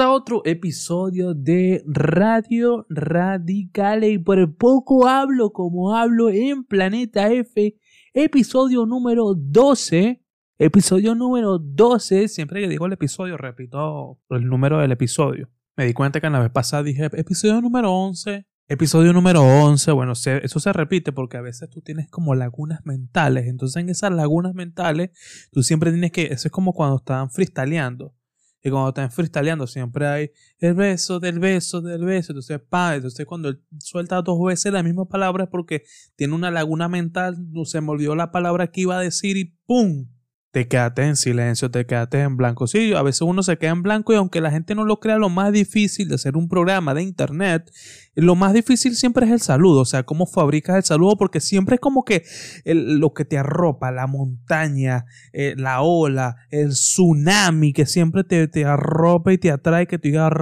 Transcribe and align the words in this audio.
A 0.00 0.12
otro 0.12 0.42
episodio 0.44 1.34
de 1.34 1.82
Radio 1.84 2.86
Radical 2.88 4.04
y 4.04 4.18
por 4.18 4.54
poco 4.56 5.08
hablo 5.08 5.50
como 5.50 5.96
hablo 5.96 6.30
en 6.30 6.62
Planeta 6.62 7.32
F, 7.32 7.76
episodio 8.14 8.86
número 8.86 9.34
12. 9.34 10.22
Episodio 10.58 11.16
número 11.16 11.58
12, 11.58 12.28
siempre 12.28 12.60
que 12.60 12.68
digo 12.68 12.86
el 12.86 12.92
episodio 12.92 13.36
repito 13.36 14.20
el 14.30 14.46
número 14.46 14.78
del 14.78 14.92
episodio. 14.92 15.50
Me 15.76 15.86
di 15.86 15.94
cuenta 15.94 16.20
que 16.20 16.28
en 16.28 16.34
la 16.34 16.40
vez 16.40 16.50
pasada 16.50 16.84
dije 16.84 17.06
episodio 17.14 17.60
número 17.60 17.92
11, 17.92 18.46
episodio 18.68 19.12
número 19.12 19.42
11, 19.42 19.90
bueno, 19.90 20.12
eso 20.12 20.60
se 20.60 20.72
repite 20.72 21.10
porque 21.10 21.38
a 21.38 21.42
veces 21.42 21.70
tú 21.70 21.80
tienes 21.80 22.08
como 22.08 22.36
lagunas 22.36 22.84
mentales, 22.84 23.48
entonces 23.48 23.82
en 23.82 23.88
esas 23.88 24.12
lagunas 24.12 24.54
mentales 24.54 25.10
tú 25.50 25.64
siempre 25.64 25.90
tienes 25.90 26.12
que, 26.12 26.26
eso 26.26 26.46
es 26.46 26.52
como 26.52 26.72
cuando 26.72 26.98
estaban 26.98 27.30
freestyleando 27.30 28.14
y 28.62 28.70
cuando 28.70 28.88
están 28.88 29.10
freestyleando 29.10 29.66
siempre 29.66 30.06
hay 30.06 30.30
el 30.58 30.74
beso 30.74 31.20
del 31.20 31.38
beso 31.38 31.80
del 31.80 32.04
beso. 32.04 32.32
Entonces, 32.32 32.60
pa, 32.68 32.96
entonces 32.96 33.24
cuando 33.26 33.48
él 33.48 33.62
suelta 33.78 34.20
dos 34.22 34.44
veces 34.44 34.72
la 34.72 34.82
misma 34.82 35.06
palabra 35.06 35.44
es 35.44 35.50
porque 35.50 35.84
tiene 36.16 36.34
una 36.34 36.50
laguna 36.50 36.88
mental, 36.88 37.36
no 37.50 37.64
se 37.64 37.80
me 37.80 37.90
olvidó 37.90 38.14
la 38.16 38.30
palabra 38.30 38.70
que 38.70 38.82
iba 38.82 38.98
a 38.98 39.00
decir 39.00 39.36
y 39.36 39.56
¡pum! 39.66 40.08
Te 40.50 40.66
quedaste 40.66 41.02
en 41.02 41.16
silencio, 41.16 41.70
te 41.70 41.84
quedaste 41.84 42.20
en 42.20 42.36
blanco. 42.36 42.66
Sí, 42.66 42.94
a 42.94 43.02
veces 43.02 43.22
uno 43.22 43.42
se 43.42 43.58
queda 43.58 43.72
en 43.72 43.82
blanco 43.82 44.12
y 44.12 44.16
aunque 44.16 44.40
la 44.40 44.50
gente 44.50 44.74
no 44.74 44.84
lo 44.84 44.98
crea, 44.98 45.18
lo 45.18 45.28
más 45.28 45.52
difícil 45.52 46.08
de 46.08 46.14
hacer 46.14 46.36
un 46.36 46.48
programa 46.48 46.94
de 46.94 47.02
internet, 47.02 47.70
lo 48.14 48.34
más 48.34 48.54
difícil 48.54 48.96
siempre 48.96 49.26
es 49.26 49.32
el 49.32 49.40
saludo, 49.40 49.82
o 49.82 49.84
sea, 49.84 50.04
cómo 50.04 50.26
fabricas 50.26 50.76
el 50.76 50.84
saludo, 50.84 51.16
porque 51.16 51.40
siempre 51.40 51.74
es 51.74 51.80
como 51.80 52.04
que 52.04 52.24
lo 52.64 53.12
que 53.12 53.26
te 53.26 53.36
arropa, 53.36 53.92
la 53.92 54.06
montaña, 54.06 55.04
eh, 55.32 55.54
la 55.56 55.82
ola, 55.82 56.36
el 56.50 56.70
tsunami 56.70 57.74
que 57.74 57.84
siempre 57.84 58.24
te, 58.24 58.48
te 58.48 58.64
arropa 58.64 59.32
y 59.32 59.38
te 59.38 59.50
atrae, 59.50 59.86
que 59.86 59.98
tú 59.98 60.08
digas, 60.08 60.32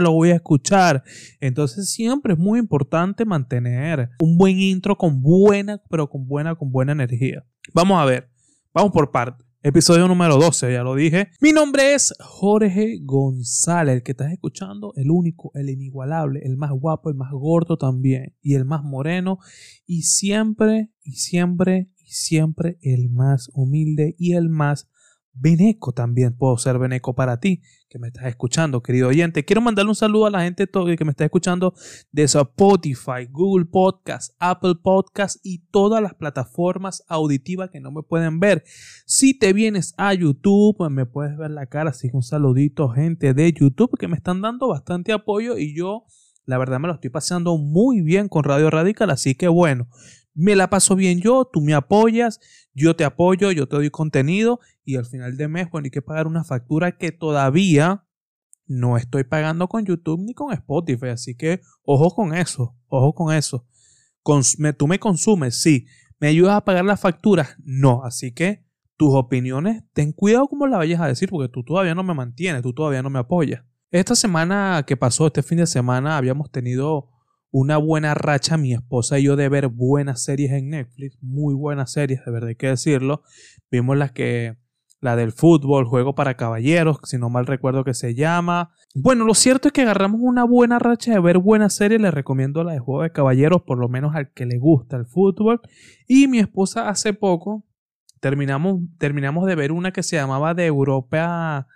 lo 0.00 0.12
voy 0.12 0.30
a 0.30 0.36
escuchar. 0.36 1.02
Entonces 1.40 1.90
siempre 1.90 2.34
es 2.34 2.38
muy 2.38 2.60
importante 2.60 3.24
mantener 3.24 4.10
un 4.20 4.38
buen 4.38 4.60
intro 4.60 4.96
con 4.96 5.20
buena, 5.22 5.82
pero 5.90 6.08
con 6.08 6.26
buena, 6.28 6.54
con 6.54 6.70
buena 6.70 6.92
energía. 6.92 7.44
Vamos 7.74 8.00
a 8.00 8.04
ver. 8.04 8.29
Vamos 8.72 8.92
por 8.92 9.10
parte. 9.10 9.44
Episodio 9.64 10.06
número 10.06 10.36
12, 10.36 10.72
ya 10.72 10.84
lo 10.84 10.94
dije. 10.94 11.30
Mi 11.40 11.50
nombre 11.50 11.92
es 11.92 12.14
Jorge 12.20 13.00
González, 13.02 13.96
el 13.96 14.02
que 14.04 14.12
estás 14.12 14.30
escuchando, 14.30 14.92
el 14.94 15.10
único, 15.10 15.50
el 15.54 15.70
inigualable, 15.70 16.40
el 16.44 16.56
más 16.56 16.70
guapo, 16.70 17.10
el 17.10 17.16
más 17.16 17.32
gordo 17.32 17.76
también, 17.76 18.36
y 18.40 18.54
el 18.54 18.64
más 18.64 18.84
moreno, 18.84 19.38
y 19.86 20.02
siempre, 20.02 20.92
y 21.02 21.16
siempre, 21.16 21.90
y 21.98 22.12
siempre 22.12 22.78
el 22.80 23.10
más 23.10 23.50
humilde 23.52 24.14
y 24.16 24.34
el 24.34 24.50
más 24.50 24.88
Beneco 25.32 25.92
también 25.92 26.36
puedo 26.36 26.58
ser 26.58 26.78
Beneco 26.78 27.14
para 27.14 27.38
ti 27.38 27.62
que 27.90 27.98
me 27.98 28.06
estás 28.06 28.26
escuchando, 28.26 28.82
querido 28.82 29.08
oyente. 29.08 29.44
Quiero 29.44 29.60
mandarle 29.60 29.90
un 29.90 29.96
saludo 29.96 30.26
a 30.26 30.30
la 30.30 30.42
gente 30.42 30.68
que 30.68 31.04
me 31.04 31.10
está 31.10 31.24
escuchando 31.24 31.74
de 32.12 32.22
Spotify, 32.22 33.26
Google 33.28 33.64
Podcast, 33.64 34.34
Apple 34.38 34.76
Podcast 34.80 35.38
y 35.42 35.66
todas 35.70 36.00
las 36.00 36.14
plataformas 36.14 37.04
auditivas 37.08 37.70
que 37.70 37.80
no 37.80 37.90
me 37.90 38.02
pueden 38.02 38.38
ver. 38.38 38.62
Si 39.06 39.36
te 39.36 39.52
vienes 39.52 39.94
a 39.96 40.14
YouTube, 40.14 40.76
pues 40.76 40.90
me 40.92 41.04
puedes 41.04 41.36
ver 41.36 41.50
la 41.50 41.66
cara. 41.66 41.90
Así 41.90 42.10
que 42.10 42.16
un 42.16 42.22
saludito, 42.22 42.88
gente 42.90 43.34
de 43.34 43.52
YouTube, 43.52 43.98
que 43.98 44.06
me 44.06 44.16
están 44.16 44.40
dando 44.40 44.68
bastante 44.68 45.12
apoyo 45.12 45.58
y 45.58 45.74
yo, 45.74 46.04
la 46.44 46.58
verdad, 46.58 46.78
me 46.78 46.86
lo 46.86 46.94
estoy 46.94 47.10
pasando 47.10 47.58
muy 47.58 48.02
bien 48.02 48.28
con 48.28 48.44
Radio 48.44 48.70
Radical. 48.70 49.10
Así 49.10 49.34
que 49.34 49.48
bueno, 49.48 49.88
me 50.34 50.56
la 50.56 50.70
paso 50.70 50.96
bien 50.96 51.20
yo, 51.20 51.48
tú 51.50 51.60
me 51.60 51.74
apoyas, 51.74 52.40
yo 52.72 52.96
te 52.96 53.04
apoyo, 53.04 53.52
yo 53.52 53.68
te 53.68 53.76
doy 53.76 53.90
contenido 53.90 54.60
y 54.84 54.96
al 54.96 55.06
final 55.06 55.36
de 55.36 55.48
mes, 55.48 55.70
bueno, 55.70 55.86
hay 55.86 55.90
que 55.90 56.02
pagar 56.02 56.26
una 56.26 56.44
factura 56.44 56.96
que 56.96 57.12
todavía 57.12 58.04
no 58.66 58.96
estoy 58.96 59.24
pagando 59.24 59.68
con 59.68 59.84
YouTube 59.84 60.20
ni 60.20 60.32
con 60.32 60.52
Spotify, 60.52 61.08
así 61.08 61.36
que 61.36 61.60
ojo 61.82 62.14
con 62.14 62.34
eso, 62.34 62.76
ojo 62.86 63.14
con 63.14 63.34
eso. 63.34 63.66
tú 64.78 64.86
me 64.86 64.98
consumes, 64.98 65.60
sí. 65.60 65.86
¿Me 66.20 66.28
ayudas 66.28 66.54
a 66.54 66.64
pagar 66.64 66.84
las 66.84 67.00
facturas? 67.00 67.56
No, 67.64 68.04
así 68.04 68.32
que 68.32 68.66
tus 68.96 69.14
opiniones, 69.14 69.82
ten 69.94 70.12
cuidado 70.12 70.46
como 70.46 70.66
la 70.66 70.76
vayas 70.76 71.00
a 71.00 71.06
decir, 71.06 71.30
porque 71.30 71.50
tú 71.50 71.64
todavía 71.64 71.94
no 71.94 72.02
me 72.02 72.12
mantienes, 72.12 72.60
tú 72.60 72.74
todavía 72.74 73.02
no 73.02 73.08
me 73.08 73.18
apoyas. 73.18 73.64
Esta 73.90 74.14
semana 74.14 74.84
que 74.86 74.96
pasó, 74.96 75.26
este 75.26 75.42
fin 75.42 75.58
de 75.58 75.66
semana, 75.66 76.18
habíamos 76.18 76.50
tenido 76.50 77.09
una 77.50 77.76
buena 77.76 78.14
racha, 78.14 78.56
mi 78.56 78.72
esposa 78.72 79.18
y 79.18 79.24
yo, 79.24 79.36
de 79.36 79.48
ver 79.48 79.68
buenas 79.68 80.22
series 80.22 80.52
en 80.52 80.70
Netflix, 80.70 81.18
muy 81.20 81.54
buenas 81.54 81.92
series, 81.92 82.24
de 82.24 82.30
verdad 82.30 82.50
hay 82.50 82.56
que 82.56 82.68
decirlo. 82.68 83.22
Vimos 83.70 83.96
las 83.96 84.12
que, 84.12 84.56
la 85.00 85.16
del 85.16 85.32
fútbol, 85.32 85.86
Juego 85.86 86.14
para 86.14 86.36
Caballeros, 86.36 86.98
si 87.04 87.18
no 87.18 87.30
mal 87.30 87.46
recuerdo 87.46 87.84
que 87.84 87.94
se 87.94 88.14
llama. 88.14 88.72
Bueno, 88.94 89.24
lo 89.24 89.34
cierto 89.34 89.68
es 89.68 89.72
que 89.72 89.82
agarramos 89.82 90.20
una 90.22 90.44
buena 90.44 90.78
racha 90.78 91.12
de 91.12 91.20
ver 91.20 91.38
buenas 91.38 91.74
series, 91.74 92.00
les 92.00 92.12
recomiendo 92.12 92.62
la 92.64 92.72
de 92.72 92.78
Juego 92.78 93.02
de 93.02 93.12
Caballeros, 93.12 93.62
por 93.62 93.78
lo 93.78 93.88
menos 93.88 94.14
al 94.14 94.32
que 94.32 94.46
le 94.46 94.58
gusta 94.58 94.96
el 94.96 95.06
fútbol. 95.06 95.60
Y 96.06 96.28
mi 96.28 96.38
esposa 96.38 96.88
hace 96.88 97.14
poco 97.14 97.64
terminamos, 98.20 98.80
terminamos 98.98 99.46
de 99.46 99.54
ver 99.54 99.72
una 99.72 99.92
que 99.92 100.02
se 100.02 100.16
llamaba 100.16 100.54
de 100.54 100.66
Europa 100.66 101.66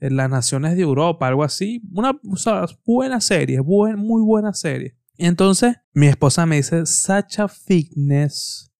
en 0.00 0.16
las 0.16 0.30
naciones 0.30 0.74
de 0.74 0.82
Europa, 0.82 1.28
algo 1.28 1.44
así. 1.44 1.82
Una 1.92 2.18
buena 2.84 3.20
serie, 3.20 3.60
muy 3.62 4.22
buena 4.22 4.54
serie. 4.54 4.96
Entonces, 5.24 5.76
mi 5.92 6.08
esposa 6.08 6.46
me 6.46 6.56
dice, 6.56 6.84
Sacha 6.84 7.46
Fitness 7.46 8.72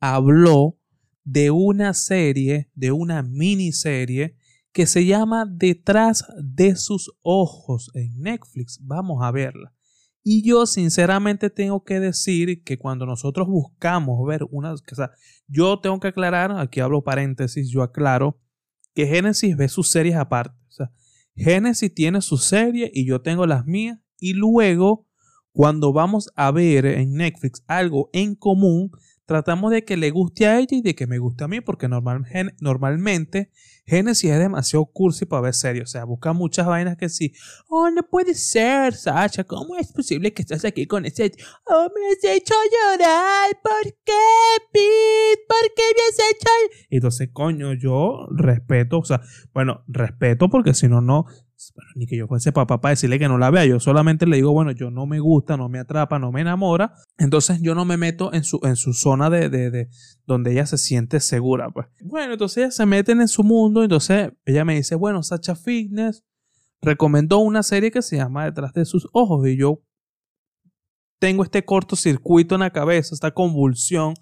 habló 0.00 0.80
de 1.22 1.52
una 1.52 1.94
serie, 1.94 2.72
de 2.74 2.90
una 2.90 3.22
miniserie 3.22 4.34
que 4.72 4.86
se 4.86 5.06
llama 5.06 5.46
Detrás 5.48 6.24
de 6.42 6.74
sus 6.74 7.16
ojos 7.22 7.92
en 7.94 8.20
Netflix. 8.20 8.80
Vamos 8.82 9.22
a 9.22 9.30
verla. 9.30 9.72
Y 10.24 10.42
yo 10.42 10.66
sinceramente 10.66 11.50
tengo 11.50 11.84
que 11.84 12.00
decir 12.00 12.64
que 12.64 12.80
cuando 12.80 13.06
nosotros 13.06 13.46
buscamos 13.46 14.26
ver 14.26 14.42
una, 14.50 14.72
o 14.72 14.76
sea, 14.76 15.12
yo 15.46 15.78
tengo 15.78 16.00
que 16.00 16.08
aclarar, 16.08 16.50
aquí 16.50 16.80
hablo 16.80 17.04
paréntesis, 17.04 17.70
yo 17.70 17.84
aclaro 17.84 18.40
que 18.92 19.06
Genesis 19.06 19.56
ve 19.56 19.68
sus 19.68 19.88
series 19.88 20.16
aparte. 20.16 20.58
O 20.68 20.72
sea, 20.72 20.90
Genesis 21.36 21.94
tiene 21.94 22.20
su 22.22 22.38
serie 22.38 22.90
y 22.92 23.06
yo 23.06 23.20
tengo 23.22 23.46
las 23.46 23.66
mías 23.66 24.00
y 24.18 24.32
luego 24.32 25.05
cuando 25.56 25.90
vamos 25.94 26.30
a 26.36 26.50
ver 26.50 26.84
en 26.84 27.14
Netflix 27.14 27.64
algo 27.66 28.10
en 28.12 28.34
común, 28.34 28.90
tratamos 29.24 29.70
de 29.70 29.86
que 29.86 29.96
le 29.96 30.10
guste 30.10 30.46
a 30.46 30.58
ella 30.58 30.76
y 30.76 30.82
de 30.82 30.94
que 30.94 31.06
me 31.06 31.16
guste 31.16 31.44
a 31.44 31.48
mí, 31.48 31.62
porque 31.62 31.88
normalmente 31.88 33.50
Genesis 33.86 34.30
es 34.32 34.38
demasiado 34.38 34.84
cursi 34.84 35.24
para 35.24 35.40
ver 35.40 35.54
serio. 35.54 35.84
O 35.84 35.86
sea, 35.86 36.04
busca 36.04 36.34
muchas 36.34 36.66
vainas 36.66 36.98
que 36.98 37.08
sí. 37.08 37.32
Oh, 37.68 37.88
no 37.88 38.02
puede 38.02 38.34
ser, 38.34 38.92
Sacha. 38.92 39.44
¿Cómo 39.44 39.76
es 39.76 39.92
posible 39.92 40.34
que 40.34 40.42
estés 40.42 40.62
aquí 40.66 40.86
con 40.86 41.06
ese? 41.06 41.32
Oh, 41.64 41.88
me 41.94 42.06
has 42.08 42.36
hecho 42.36 42.54
llorar. 42.70 43.58
¿Por 43.62 43.94
qué, 44.04 44.12
Pete? 44.72 45.42
¿Por 45.48 45.74
qué 45.74 45.82
me 45.96 46.02
has 46.10 46.18
hecho? 46.32 46.50
Entonces, 46.90 47.30
coño, 47.32 47.72
yo 47.72 48.26
respeto. 48.30 48.98
O 48.98 49.04
sea, 49.06 49.22
bueno, 49.54 49.84
respeto 49.88 50.50
porque 50.50 50.74
si 50.74 50.86
no, 50.86 51.00
no 51.00 51.24
ni 51.94 52.06
que 52.06 52.16
yo 52.16 52.26
fuese 52.26 52.52
papá 52.52 52.80
para 52.80 52.90
decirle 52.90 53.18
que 53.18 53.28
no 53.28 53.38
la 53.38 53.50
vea, 53.50 53.64
yo 53.64 53.80
solamente 53.80 54.26
le 54.26 54.36
digo, 54.36 54.52
bueno, 54.52 54.72
yo 54.72 54.90
no 54.90 55.06
me 55.06 55.20
gusta, 55.20 55.56
no 55.56 55.68
me 55.68 55.78
atrapa, 55.78 56.18
no 56.18 56.32
me 56.32 56.40
enamora, 56.40 56.94
entonces 57.18 57.60
yo 57.62 57.74
no 57.74 57.84
me 57.84 57.96
meto 57.96 58.32
en 58.32 58.44
su, 58.44 58.60
en 58.62 58.76
su 58.76 58.92
zona 58.92 59.30
de, 59.30 59.48
de, 59.48 59.70
de 59.70 59.88
donde 60.26 60.52
ella 60.52 60.66
se 60.66 60.78
siente 60.78 61.20
segura, 61.20 61.70
pues. 61.70 61.86
Bueno, 62.02 62.34
entonces 62.34 62.58
ella 62.58 62.70
se 62.70 62.86
meten 62.86 63.20
en 63.20 63.28
su 63.28 63.42
mundo, 63.44 63.82
entonces 63.82 64.32
ella 64.44 64.64
me 64.64 64.76
dice, 64.76 64.94
bueno, 64.94 65.22
Sacha 65.22 65.54
Fitness 65.54 66.24
recomendó 66.82 67.38
una 67.38 67.62
serie 67.62 67.90
que 67.90 68.02
se 68.02 68.16
llama 68.16 68.44
Detrás 68.44 68.72
de 68.72 68.84
sus 68.84 69.08
ojos 69.12 69.46
y 69.48 69.56
yo 69.56 69.82
tengo 71.18 71.42
este 71.42 71.64
cortocircuito 71.64 72.54
en 72.54 72.60
la 72.60 72.70
cabeza, 72.70 73.14
esta 73.14 73.32
convulsión 73.32 74.14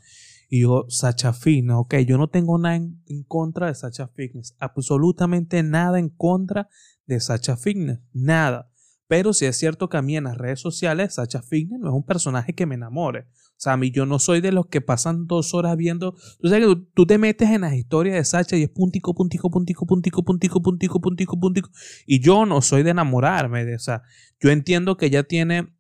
y 0.49 0.63
yo, 0.63 0.85
Sacha 0.89 1.33
Fitness, 1.33 1.77
ok, 1.77 1.97
yo 2.07 2.19
no 2.19 2.29
tengo 2.29 2.59
nada 2.59 2.77
en, 2.77 3.03
en, 3.07 3.25
contra 3.25 3.67
de 3.67 3.75
Sacha 3.75 4.09
Fitness, 4.09 4.55
absolutamente 4.59 5.63
nada 5.63 5.99
en 5.99 6.11
contra 6.11 6.69
de 7.07 7.21
Sacha 7.21 7.57
Fitness, 7.57 8.01
nada. 8.13 8.71
Pero 9.07 9.33
si 9.33 9.45
es 9.45 9.59
cierto 9.59 9.89
que 9.89 9.97
a 9.97 10.03
mí 10.03 10.17
en 10.17 10.25
las 10.25 10.39
redes 10.39 10.61
sociales 10.61 11.15
Sacha 11.15 11.43
Fitness 11.43 11.79
no 11.79 11.89
es 11.89 11.95
un 11.95 12.05
personaje 12.05 12.55
que 12.55 12.67
me 12.67 12.75
enamore. 12.75 13.27
O 13.57 13.61
sea, 13.65 13.75
a 13.75 13.77
mí 13.77 13.91
yo 13.91 14.07
no 14.07 14.19
soy 14.19 14.41
de 14.41 14.51
los 14.51 14.67
que 14.67 14.81
pasan 14.81 15.27
dos 15.27 15.55
horas 15.55 15.77
viendo. 15.77 16.13
Tú 16.41 16.49
sabes 16.49 16.67
que 16.67 16.83
tú, 16.95 17.07
te 17.07 17.19
metes 17.19 17.51
en 17.51 17.61
las 17.61 17.75
historias 17.75 18.17
de 18.17 18.25
Sacha 18.25 18.57
y 18.57 18.65
es 18.65 18.71
puntico, 18.71 19.15
puntico, 19.15 19.51
puntico, 19.51 19.87
puntico, 19.87 20.25
puntico, 20.25 20.63
puntico, 20.63 21.01
puntico, 21.01 21.39
puntico. 21.39 21.71
Y 22.07 22.21
yo 22.21 22.47
no 22.47 22.63
soy 22.63 22.83
de 22.83 22.91
enamorarme 22.91 23.65
de 23.65 23.75
esa. 23.75 24.03
Yo 24.41 24.51
entiendo 24.51 24.97
que 24.97 25.07
ella 25.07 25.23
tiene 25.23 25.75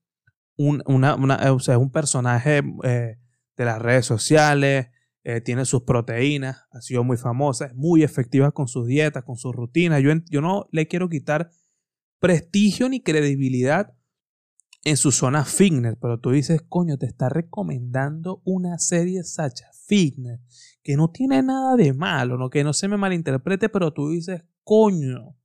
un, 0.56 0.82
una, 0.86 1.16
o 1.52 1.58
sea, 1.58 1.78
un 1.78 1.90
personaje 1.90 2.62
eh, 2.84 3.18
de 3.56 3.64
las 3.64 3.80
redes 3.80 4.06
sociales, 4.06 4.88
eh, 5.26 5.40
tiene 5.40 5.64
sus 5.64 5.84
proteínas, 5.84 6.66
ha 6.70 6.82
sido 6.82 7.02
muy 7.02 7.16
famosa, 7.16 7.66
es 7.66 7.74
muy 7.74 8.02
efectiva 8.02 8.52
con 8.52 8.68
sus 8.68 8.86
dietas, 8.86 9.24
con 9.24 9.36
sus 9.36 9.54
rutinas. 9.54 10.02
Yo, 10.02 10.40
no 10.42 10.68
le 10.70 10.86
quiero 10.86 11.08
quitar 11.08 11.50
prestigio 12.20 12.90
ni 12.90 13.00
credibilidad 13.00 13.94
en 14.84 14.98
su 14.98 15.12
zona 15.12 15.46
fitness, 15.46 15.96
pero 15.98 16.20
tú 16.20 16.30
dices, 16.30 16.60
coño, 16.68 16.98
te 16.98 17.06
está 17.06 17.30
recomendando 17.30 18.42
una 18.44 18.78
serie 18.78 19.24
Sacha 19.24 19.70
Fitness, 19.86 20.40
que 20.82 20.94
no 20.94 21.10
tiene 21.10 21.42
nada 21.42 21.74
de 21.76 21.94
malo, 21.94 22.36
¿no? 22.36 22.50
que 22.50 22.62
no 22.62 22.74
se 22.74 22.86
me 22.88 22.98
malinterprete, 22.98 23.70
pero 23.70 23.94
tú 23.94 24.10
dices, 24.10 24.42
coño, 24.62 25.38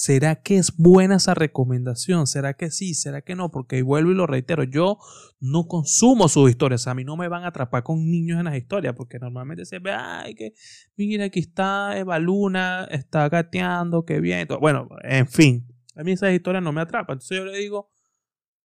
¿Será 0.00 0.36
que 0.36 0.56
es 0.56 0.74
buena 0.78 1.16
esa 1.16 1.34
recomendación? 1.34 2.26
¿Será 2.26 2.54
que 2.54 2.70
sí? 2.70 2.94
¿Será 2.94 3.20
que 3.20 3.34
no? 3.34 3.50
Porque 3.50 3.82
vuelvo 3.82 4.12
y 4.12 4.14
lo 4.14 4.26
reitero, 4.26 4.64
yo 4.64 4.96
no 5.40 5.66
consumo 5.68 6.26
sus 6.28 6.48
historias. 6.48 6.86
A 6.86 6.94
mí 6.94 7.04
no 7.04 7.18
me 7.18 7.28
van 7.28 7.44
a 7.44 7.48
atrapar 7.48 7.82
con 7.82 8.10
niños 8.10 8.38
en 8.38 8.46
las 8.46 8.56
historias, 8.56 8.94
porque 8.96 9.18
normalmente 9.18 9.66
se 9.66 9.78
ve, 9.78 9.92
ay, 9.92 10.34
que 10.34 10.54
mira, 10.96 11.26
aquí 11.26 11.40
está 11.40 11.98
Eva 11.98 12.18
Luna, 12.18 12.88
está 12.90 13.28
gateando, 13.28 14.06
qué 14.06 14.20
bien. 14.20 14.48
Bueno, 14.58 14.88
en 15.02 15.28
fin, 15.28 15.68
a 15.94 16.02
mí 16.02 16.12
esas 16.12 16.32
historias 16.32 16.64
no 16.64 16.72
me 16.72 16.80
atrapan. 16.80 17.16
Entonces 17.16 17.36
yo 17.36 17.44
le 17.44 17.58
digo, 17.58 17.90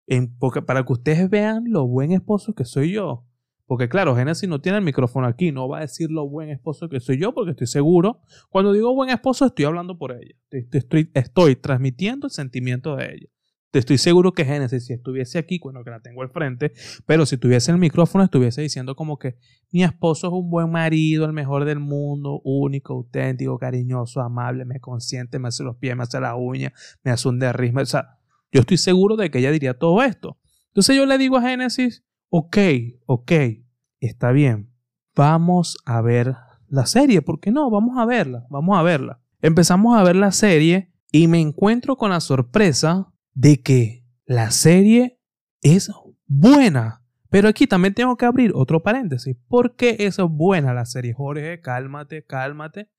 en, 0.06 0.38
para 0.64 0.84
que 0.84 0.92
ustedes 0.92 1.28
vean 1.28 1.64
lo 1.66 1.84
buen 1.84 2.12
esposo 2.12 2.54
que 2.54 2.64
soy 2.64 2.92
yo. 2.92 3.26
Porque 3.66 3.88
claro, 3.88 4.14
Genesis 4.14 4.48
no 4.48 4.60
tiene 4.60 4.78
el 4.78 4.84
micrófono 4.84 5.26
aquí, 5.26 5.50
no 5.50 5.68
va 5.68 5.78
a 5.78 5.80
decir 5.82 6.10
lo 6.10 6.28
buen 6.28 6.50
esposo 6.50 6.88
que 6.88 7.00
soy 7.00 7.18
yo, 7.18 7.32
porque 7.32 7.52
estoy 7.52 7.66
seguro. 7.66 8.20
Cuando 8.50 8.72
digo 8.72 8.94
buen 8.94 9.10
esposo, 9.10 9.46
estoy 9.46 9.64
hablando 9.64 9.96
por 9.96 10.12
ella. 10.12 10.34
Estoy, 10.50 11.56
transmitiendo 11.56 12.26
el 12.26 12.30
sentimiento 12.30 12.96
de 12.96 13.14
ella. 13.14 13.28
Estoy 13.72 13.98
seguro 13.98 14.32
que 14.32 14.44
Genesis, 14.44 14.86
si 14.86 14.92
estuviese 14.92 15.38
aquí, 15.38 15.58
bueno, 15.60 15.82
que 15.82 15.90
la 15.90 16.00
tengo 16.00 16.22
al 16.22 16.30
frente, 16.30 16.72
pero 17.06 17.26
si 17.26 17.38
tuviese 17.38 17.72
el 17.72 17.78
micrófono, 17.78 18.22
estuviese 18.22 18.62
diciendo 18.62 18.94
como 18.94 19.18
que 19.18 19.36
mi 19.72 19.82
esposo 19.82 20.28
es 20.28 20.32
un 20.32 20.48
buen 20.48 20.70
marido, 20.70 21.24
el 21.24 21.32
mejor 21.32 21.64
del 21.64 21.80
mundo, 21.80 22.40
único, 22.44 22.92
auténtico, 22.92 23.58
cariñoso, 23.58 24.20
amable, 24.20 24.64
me 24.64 24.78
consiente, 24.78 25.40
me 25.40 25.48
hace 25.48 25.64
los 25.64 25.76
pies, 25.76 25.96
me 25.96 26.04
hace 26.04 26.20
la 26.20 26.36
uña, 26.36 26.72
me 27.02 27.10
hace 27.10 27.28
un 27.28 27.40
derrisme. 27.40 27.82
O 27.82 27.86
sea, 27.86 28.20
yo 28.52 28.60
estoy 28.60 28.76
seguro 28.76 29.16
de 29.16 29.30
que 29.32 29.40
ella 29.40 29.50
diría 29.50 29.74
todo 29.76 30.04
esto. 30.04 30.38
Entonces 30.68 30.94
yo 30.94 31.04
le 31.04 31.18
digo 31.18 31.38
a 31.38 31.42
Génesis, 31.42 32.04
ok, 32.36 32.58
ok, 33.06 33.32
está 34.00 34.32
bien, 34.32 34.68
vamos 35.14 35.76
a 35.84 36.00
ver 36.00 36.34
la 36.66 36.84
serie, 36.84 37.22
¿por 37.22 37.38
qué 37.38 37.52
no? 37.52 37.70
Vamos 37.70 37.96
a 37.96 38.06
verla, 38.06 38.44
vamos 38.50 38.76
a 38.76 38.82
verla. 38.82 39.20
Empezamos 39.40 39.96
a 39.96 40.02
ver 40.02 40.16
la 40.16 40.32
serie 40.32 40.92
y 41.12 41.28
me 41.28 41.40
encuentro 41.40 41.94
con 41.96 42.10
la 42.10 42.18
sorpresa 42.18 43.12
de 43.34 43.62
que 43.62 44.04
la 44.24 44.50
serie 44.50 45.20
es 45.62 45.92
buena. 46.26 47.04
Pero 47.30 47.46
aquí 47.46 47.68
también 47.68 47.94
tengo 47.94 48.16
que 48.16 48.26
abrir 48.26 48.50
otro 48.56 48.82
paréntesis. 48.82 49.36
¿Por 49.46 49.76
qué 49.76 49.94
es 50.00 50.16
buena 50.16 50.74
la 50.74 50.86
serie? 50.86 51.14
Jorge, 51.14 51.60
cálmate, 51.60 52.24
cálmate. 52.24 52.90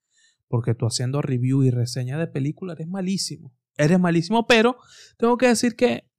Porque 0.48 0.76
tú 0.76 0.86
haciendo 0.86 1.22
review 1.22 1.62
y 1.62 1.72
reseña 1.72 2.18
de 2.18 2.28
películas 2.28 2.78
eres 2.78 2.88
malísimo. 2.88 3.54
Eres 3.76 4.00
malísimo, 4.00 4.48
pero 4.48 4.78
tengo 5.18 5.36
que 5.36 5.50
decir 5.50 5.76
que 5.76 6.10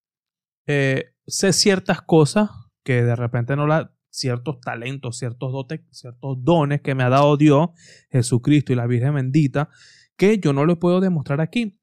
eh, 0.67 1.15
sé 1.27 1.55
ciertas 1.55 2.03
cosas 2.03 2.51
que 2.87 3.03
de 3.03 3.17
repente 3.17 3.57
no 3.57 3.67
la 3.67 3.93
ciertos 4.11 4.61
talentos, 4.61 5.19
ciertos 5.19 5.53
dotes, 5.53 5.81
ciertos 5.91 6.43
dones 6.45 6.81
que 6.81 6.95
me 6.95 7.03
ha 7.03 7.09
dado 7.09 7.37
Dios, 7.37 7.71
Jesucristo 8.11 8.73
y 8.73 8.77
la 8.77 8.87
Virgen 8.87 9.15
bendita, 9.15 9.69
que 10.17 10.39
yo 10.39 10.53
no 10.53 10.65
lo 10.65 10.79
puedo 10.79 11.01
demostrar 11.01 11.41
aquí. 11.41 11.81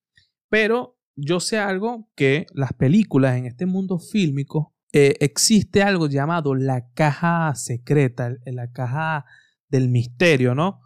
Pero 0.49 0.97
yo 1.15 1.41
sé 1.41 1.59
algo 1.59 2.09
que 2.15 2.47
las 2.53 2.71
películas 2.71 3.35
en 3.35 3.45
este 3.47 3.65
mundo 3.65 3.99
fílmico 3.99 4.73
eh, 4.93 5.15
existe 5.19 5.83
algo 5.83 6.07
llamado 6.07 6.55
la 6.55 6.89
caja 6.93 7.53
secreta, 7.53 8.37
la 8.45 8.71
caja 8.71 9.25
del 9.67 9.89
misterio, 9.89 10.55
¿no? 10.55 10.79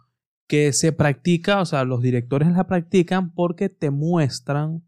Que 0.48 0.72
se 0.72 0.92
practica, 0.92 1.60
o 1.60 1.64
sea, 1.64 1.84
los 1.84 2.02
directores 2.02 2.48
la 2.48 2.66
practican 2.66 3.32
porque 3.32 3.68
te 3.68 3.90
muestran, 3.90 4.82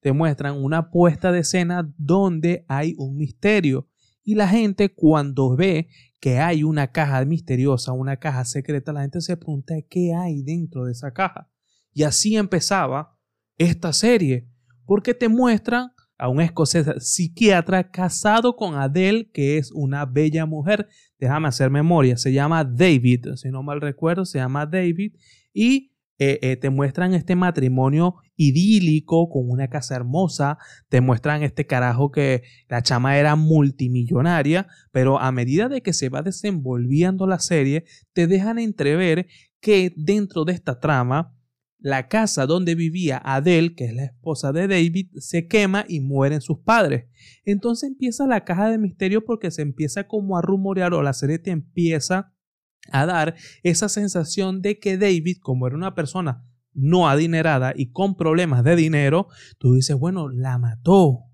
te 0.00 0.12
muestran 0.12 0.62
una 0.62 0.90
puesta 0.90 1.32
de 1.32 1.40
escena 1.40 1.92
donde 1.98 2.64
hay 2.68 2.94
un 2.96 3.16
misterio 3.16 3.88
y 4.24 4.34
la 4.34 4.48
gente 4.48 4.92
cuando 4.94 5.56
ve 5.56 5.88
que 6.20 6.38
hay 6.38 6.62
una 6.62 6.92
caja 6.92 7.24
misteriosa, 7.24 7.92
una 7.92 8.16
caja 8.16 8.44
secreta, 8.44 8.92
la 8.92 9.02
gente 9.02 9.20
se 9.20 9.36
pregunta 9.36 9.74
qué 9.88 10.14
hay 10.14 10.42
dentro 10.42 10.84
de 10.84 10.92
esa 10.92 11.12
caja. 11.12 11.50
Y 11.92 12.04
así 12.04 12.36
empezaba 12.36 13.18
esta 13.58 13.92
serie, 13.92 14.48
porque 14.86 15.14
te 15.14 15.28
muestran 15.28 15.90
a 16.16 16.28
un 16.28 16.40
escocés 16.40 16.86
psiquiatra 17.00 17.90
casado 17.90 18.54
con 18.54 18.76
Adele, 18.76 19.28
que 19.32 19.58
es 19.58 19.72
una 19.72 20.06
bella 20.06 20.46
mujer. 20.46 20.88
Déjame 21.18 21.48
hacer 21.48 21.70
memoria, 21.70 22.16
se 22.16 22.32
llama 22.32 22.62
David, 22.62 23.34
si 23.34 23.50
no 23.50 23.62
mal 23.64 23.80
recuerdo, 23.80 24.24
se 24.24 24.38
llama 24.38 24.64
David. 24.64 25.14
Y 25.52 25.91
eh, 26.18 26.38
eh, 26.42 26.56
te 26.56 26.70
muestran 26.70 27.14
este 27.14 27.34
matrimonio 27.36 28.16
idílico 28.36 29.28
con 29.28 29.48
una 29.48 29.68
casa 29.68 29.96
hermosa, 29.96 30.58
te 30.88 31.00
muestran 31.00 31.42
este 31.42 31.66
carajo 31.66 32.10
que 32.10 32.42
la 32.68 32.82
chama 32.82 33.18
era 33.18 33.34
multimillonaria, 33.34 34.66
pero 34.92 35.18
a 35.18 35.32
medida 35.32 35.68
de 35.68 35.82
que 35.82 35.92
se 35.92 36.10
va 36.10 36.22
desenvolviendo 36.22 37.26
la 37.26 37.38
serie, 37.38 37.84
te 38.12 38.26
dejan 38.26 38.58
entrever 38.58 39.26
que 39.60 39.92
dentro 39.96 40.44
de 40.44 40.52
esta 40.52 40.80
trama, 40.80 41.34
la 41.78 42.08
casa 42.08 42.46
donde 42.46 42.74
vivía 42.74 43.20
Adele, 43.24 43.74
que 43.74 43.86
es 43.86 43.94
la 43.94 44.04
esposa 44.04 44.52
de 44.52 44.68
David, 44.68 45.08
se 45.16 45.48
quema 45.48 45.84
y 45.88 46.00
mueren 46.00 46.40
sus 46.40 46.58
padres. 46.60 47.06
Entonces 47.44 47.90
empieza 47.90 48.26
la 48.26 48.44
caja 48.44 48.70
de 48.70 48.78
misterio 48.78 49.24
porque 49.24 49.50
se 49.50 49.62
empieza 49.62 50.06
como 50.06 50.36
a 50.36 50.42
rumorear 50.42 50.94
o 50.94 51.02
la 51.02 51.12
serie 51.12 51.38
te 51.38 51.50
empieza 51.50 52.31
a 52.90 53.06
dar 53.06 53.34
esa 53.62 53.88
sensación 53.88 54.62
de 54.62 54.78
que 54.78 54.98
David, 54.98 55.38
como 55.40 55.66
era 55.66 55.76
una 55.76 55.94
persona 55.94 56.44
no 56.74 57.08
adinerada 57.08 57.72
y 57.76 57.90
con 57.90 58.16
problemas 58.16 58.64
de 58.64 58.76
dinero, 58.76 59.28
tú 59.58 59.74
dices, 59.74 59.96
bueno, 59.96 60.28
la 60.28 60.58
mató, 60.58 61.24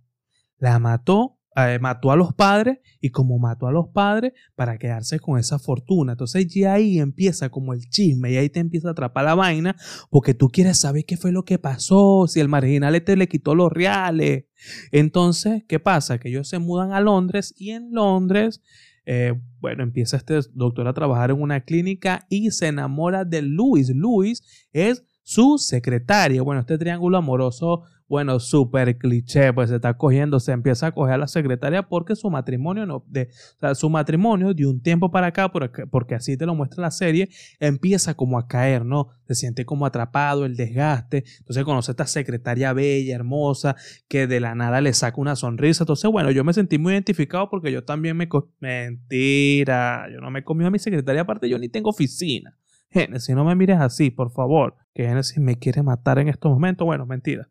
la 0.58 0.78
mató, 0.78 1.38
eh, 1.56 1.78
mató 1.80 2.12
a 2.12 2.16
los 2.16 2.34
padres 2.34 2.78
y 3.00 3.10
como 3.10 3.38
mató 3.38 3.66
a 3.66 3.72
los 3.72 3.88
padres 3.88 4.32
para 4.54 4.78
quedarse 4.78 5.18
con 5.18 5.38
esa 5.38 5.58
fortuna. 5.58 6.12
Entonces 6.12 6.46
ya 6.52 6.74
ahí 6.74 6.98
empieza 7.00 7.48
como 7.48 7.72
el 7.72 7.88
chisme 7.88 8.30
y 8.30 8.36
ahí 8.36 8.48
te 8.48 8.60
empieza 8.60 8.88
a 8.88 8.92
atrapar 8.92 9.24
la 9.24 9.34
vaina 9.34 9.74
porque 10.10 10.34
tú 10.34 10.48
quieres 10.48 10.78
saber 10.78 11.04
qué 11.04 11.16
fue 11.16 11.32
lo 11.32 11.44
que 11.44 11.58
pasó, 11.58 12.26
si 12.28 12.40
el 12.40 12.48
marginal 12.48 12.94
este 12.94 13.16
le 13.16 13.28
quitó 13.28 13.54
los 13.54 13.72
reales. 13.72 14.44
Entonces, 14.92 15.64
¿qué 15.66 15.80
pasa? 15.80 16.18
Que 16.18 16.28
ellos 16.28 16.48
se 16.48 16.58
mudan 16.58 16.92
a 16.92 17.00
Londres 17.00 17.54
y 17.56 17.70
en 17.70 17.92
Londres 17.92 18.62
eh, 19.10 19.32
bueno, 19.58 19.82
empieza 19.84 20.18
este 20.18 20.38
doctor 20.52 20.86
a 20.86 20.92
trabajar 20.92 21.30
en 21.30 21.40
una 21.40 21.62
clínica 21.62 22.26
y 22.28 22.50
se 22.50 22.66
enamora 22.66 23.24
de 23.24 23.40
Luis. 23.40 23.88
Luis 23.88 24.42
es 24.70 25.02
su 25.22 25.56
secretaria. 25.56 26.42
Bueno, 26.42 26.60
este 26.60 26.76
triángulo 26.76 27.16
amoroso 27.16 27.84
bueno, 28.08 28.40
súper 28.40 28.96
cliché, 28.96 29.52
pues 29.52 29.68
se 29.68 29.76
está 29.76 29.94
cogiendo, 29.94 30.40
se 30.40 30.52
empieza 30.52 30.88
a 30.88 30.92
coger 30.92 31.14
a 31.14 31.18
la 31.18 31.28
secretaria 31.28 31.82
porque 31.82 32.16
su 32.16 32.30
matrimonio 32.30 32.86
no, 32.86 33.04
de, 33.06 33.28
su 33.74 33.90
matrimonio 33.90 34.54
de 34.54 34.66
un 34.66 34.80
tiempo 34.80 35.10
para 35.10 35.28
acá, 35.28 35.52
porque, 35.52 36.14
así 36.14 36.36
te 36.36 36.46
lo 36.46 36.54
muestra 36.54 36.82
la 36.82 36.90
serie, 36.90 37.28
empieza 37.60 38.14
como 38.14 38.38
a 38.38 38.48
caer, 38.48 38.84
¿no? 38.84 39.08
Se 39.26 39.34
siente 39.34 39.66
como 39.66 39.84
atrapado, 39.84 40.46
el 40.46 40.56
desgaste, 40.56 41.24
entonces 41.38 41.64
conoce 41.64 41.90
a 41.90 41.92
esta 41.92 42.06
secretaria 42.06 42.72
bella, 42.72 43.14
hermosa, 43.14 43.76
que 44.08 44.26
de 44.26 44.40
la 44.40 44.54
nada 44.54 44.80
le 44.80 44.94
saca 44.94 45.20
una 45.20 45.36
sonrisa, 45.36 45.84
entonces 45.84 46.10
bueno, 46.10 46.30
yo 46.30 46.44
me 46.44 46.54
sentí 46.54 46.78
muy 46.78 46.94
identificado 46.94 47.50
porque 47.50 47.70
yo 47.70 47.84
también 47.84 48.16
me... 48.16 48.28
Mentira, 48.60 50.06
yo 50.12 50.20
no 50.20 50.30
me 50.30 50.44
comí 50.44 50.64
a 50.64 50.70
mi 50.70 50.78
secretaria, 50.78 51.22
aparte 51.22 51.48
yo 51.48 51.58
ni 51.58 51.68
tengo 51.68 51.90
oficina. 51.90 52.56
Génesis, 52.90 53.34
no 53.34 53.44
me 53.44 53.54
mires 53.54 53.78
así, 53.78 54.10
por 54.10 54.30
favor, 54.30 54.76
que 54.94 55.04
Génesis 55.04 55.38
me 55.38 55.58
quiere 55.58 55.82
matar 55.82 56.18
en 56.18 56.28
estos 56.28 56.50
momentos, 56.50 56.86
bueno, 56.86 57.04
mentira. 57.04 57.48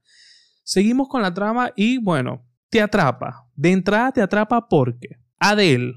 Seguimos 0.68 1.08
con 1.08 1.22
la 1.22 1.34
trama 1.34 1.72
y 1.78 1.98
bueno, 1.98 2.46
te 2.70 2.82
atrapa. 2.82 3.48
De 3.56 3.72
entrada 3.72 4.12
te 4.12 4.22
atrapa 4.22 4.68
porque 4.68 5.16
Adele, 5.40 5.94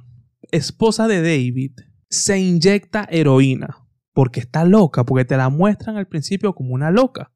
esposa 0.52 1.08
de 1.08 1.20
David, 1.22 1.72
se 2.08 2.38
inyecta 2.38 3.04
heroína 3.10 3.78
porque 4.12 4.38
está 4.38 4.64
loca, 4.64 5.04
porque 5.04 5.24
te 5.24 5.36
la 5.36 5.48
muestran 5.48 5.96
al 5.96 6.06
principio 6.06 6.54
como 6.54 6.72
una 6.72 6.92
loca. 6.92 7.32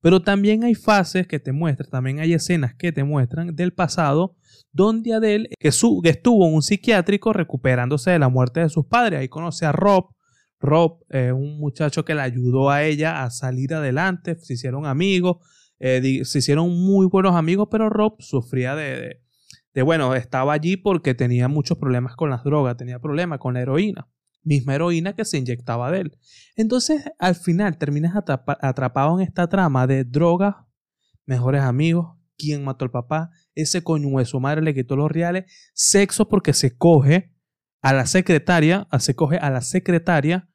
Pero 0.00 0.22
también 0.22 0.64
hay 0.64 0.74
fases 0.74 1.26
que 1.26 1.38
te 1.38 1.52
muestran, 1.52 1.90
también 1.90 2.20
hay 2.20 2.32
escenas 2.32 2.74
que 2.74 2.90
te 2.90 3.04
muestran 3.04 3.54
del 3.54 3.74
pasado 3.74 4.38
donde 4.72 5.12
Adele 5.12 5.50
que, 5.60 5.68
estuvo 5.68 6.48
en 6.48 6.54
un 6.54 6.62
psiquiátrico 6.62 7.34
recuperándose 7.34 8.12
de 8.12 8.18
la 8.18 8.30
muerte 8.30 8.60
de 8.60 8.70
sus 8.70 8.86
padres. 8.86 9.20
Ahí 9.20 9.28
conoce 9.28 9.66
a 9.66 9.72
Rob. 9.72 10.06
Rob, 10.58 11.04
es 11.10 11.32
un 11.32 11.58
muchacho 11.58 12.06
que 12.06 12.14
le 12.14 12.22
ayudó 12.22 12.70
a 12.70 12.82
ella 12.82 13.24
a 13.24 13.30
salir 13.30 13.74
adelante, 13.74 14.38
se 14.40 14.54
hicieron 14.54 14.86
amigos, 14.86 15.36
eh, 15.80 16.24
se 16.24 16.38
hicieron 16.38 16.70
muy 16.70 17.06
buenos 17.06 17.34
amigos, 17.34 17.68
pero 17.70 17.88
Rob 17.88 18.16
sufría 18.20 18.74
de, 18.74 19.22
de, 19.74 19.82
bueno, 19.82 20.14
estaba 20.14 20.52
allí 20.52 20.76
porque 20.76 21.14
tenía 21.14 21.48
muchos 21.48 21.78
problemas 21.78 22.16
con 22.16 22.30
las 22.30 22.44
drogas, 22.44 22.76
tenía 22.76 22.98
problemas 22.98 23.38
con 23.38 23.54
la 23.54 23.60
heroína, 23.60 24.08
misma 24.42 24.74
heroína 24.74 25.14
que 25.14 25.24
se 25.24 25.38
inyectaba 25.38 25.90
de 25.90 26.00
él. 26.00 26.18
Entonces, 26.56 27.04
al 27.18 27.34
final 27.34 27.78
terminas 27.78 28.14
atrapado 28.16 29.18
en 29.18 29.26
esta 29.26 29.48
trama 29.48 29.86
de 29.86 30.04
drogas, 30.04 30.56
mejores 31.26 31.62
amigos, 31.62 32.16
quién 32.36 32.64
mató 32.64 32.84
al 32.84 32.90
papá, 32.90 33.30
ese 33.54 33.82
coño 33.82 34.18
de 34.18 34.24
su 34.24 34.40
madre 34.40 34.62
le 34.62 34.74
quitó 34.74 34.96
los 34.96 35.10
reales, 35.10 35.44
sexo 35.74 36.28
porque 36.28 36.54
se 36.54 36.76
coge 36.76 37.34
a 37.82 37.92
la 37.92 38.06
secretaria, 38.06 38.88
se 38.98 39.14
coge 39.14 39.36
a 39.36 39.50
la 39.50 39.60
secretaria 39.60 40.47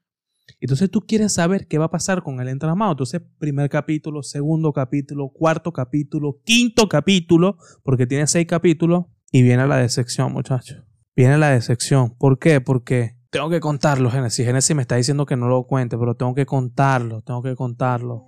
entonces 0.60 0.90
tú 0.90 1.02
quieres 1.02 1.34
saber 1.34 1.68
qué 1.68 1.78
va 1.78 1.86
a 1.86 1.92
pasar 1.92 2.24
con 2.24 2.40
el 2.40 2.48
entramado. 2.48 2.92
Entonces, 2.92 3.22
primer 3.38 3.70
capítulo, 3.70 4.24
segundo 4.24 4.72
capítulo, 4.72 5.30
cuarto 5.30 5.72
capítulo, 5.72 6.40
quinto 6.46 6.88
capítulo, 6.88 7.58
porque 7.84 8.08
tiene 8.08 8.28
seis 8.28 8.48
capítulos, 8.48 9.06
y 9.32 9.42
viene 9.42 9.68
la 9.68 9.78
decepción, 9.78 10.32
muchachos. 10.32 10.84
Viene 11.16 11.38
la 11.38 11.50
decepción. 11.50 12.16
¿Por 12.18 12.38
qué? 12.38 12.62
Porque 12.62 13.18
tengo 13.32 13.50
que 13.50 13.60
contarlo, 13.60 14.12
Genesis. 14.12 14.46
Genesis 14.46 14.76
me 14.76 14.84
está 14.84 14.96
diciendo 14.96 15.26
que 15.26 15.36
no 15.36 15.48
lo 15.48 15.66
cuente, 15.66 15.98
pero 15.98 16.16
tengo 16.16 16.36
que 16.36 16.46
contarlo, 16.46 17.22
tengo 17.24 17.42
que 17.42 17.56
contarlo. 17.56 18.28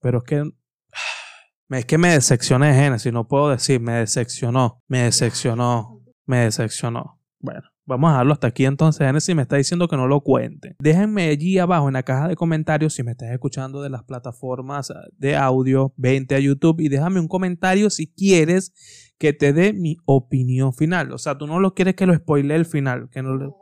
pero 0.00 0.18
es 0.18 0.24
que 0.24 0.42
Es 1.70 1.84
que 1.84 1.98
me 1.98 2.10
decepcioné 2.10 2.74
Genesis, 2.74 3.12
no 3.12 3.28
puedo 3.28 3.50
decir, 3.50 3.80
me 3.80 3.92
decepcionó, 3.92 4.82
me 4.88 5.04
decepcionó, 5.04 6.02
me 6.26 6.38
decepcionó. 6.38 7.20
Bueno, 7.38 7.62
vamos 7.90 8.08
a 8.08 8.12
dejarlo 8.12 8.32
hasta 8.32 8.46
aquí 8.46 8.64
entonces. 8.64 9.06
Genesis 9.06 9.34
me 9.34 9.42
está 9.42 9.56
diciendo 9.56 9.88
que 9.88 9.96
no 9.96 10.06
lo 10.06 10.20
cuente. 10.20 10.76
Déjenme 10.78 11.28
allí 11.28 11.58
abajo 11.58 11.88
en 11.88 11.94
la 11.94 12.02
caja 12.02 12.28
de 12.28 12.36
comentarios 12.36 12.94
si 12.94 13.02
me 13.02 13.10
estás 13.10 13.30
escuchando 13.30 13.82
de 13.82 13.90
las 13.90 14.04
plataformas 14.04 14.92
de 15.18 15.36
audio, 15.36 15.92
vente 15.96 16.34
a 16.34 16.38
YouTube 16.38 16.80
y 16.80 16.88
déjame 16.88 17.20
un 17.20 17.28
comentario 17.28 17.90
si 17.90 18.06
quieres 18.06 18.72
que 19.18 19.32
te 19.32 19.52
dé 19.52 19.72
mi 19.72 19.96
opinión 20.06 20.72
final. 20.72 21.12
O 21.12 21.18
sea, 21.18 21.36
tú 21.36 21.46
no 21.46 21.58
lo 21.58 21.74
quieres 21.74 21.94
que 21.94 22.06
lo 22.06 22.14
spoile 22.14 22.54
el 22.54 22.64
final, 22.64 23.10
que 23.10 23.22
no 23.22 23.34
lo... 23.34 23.56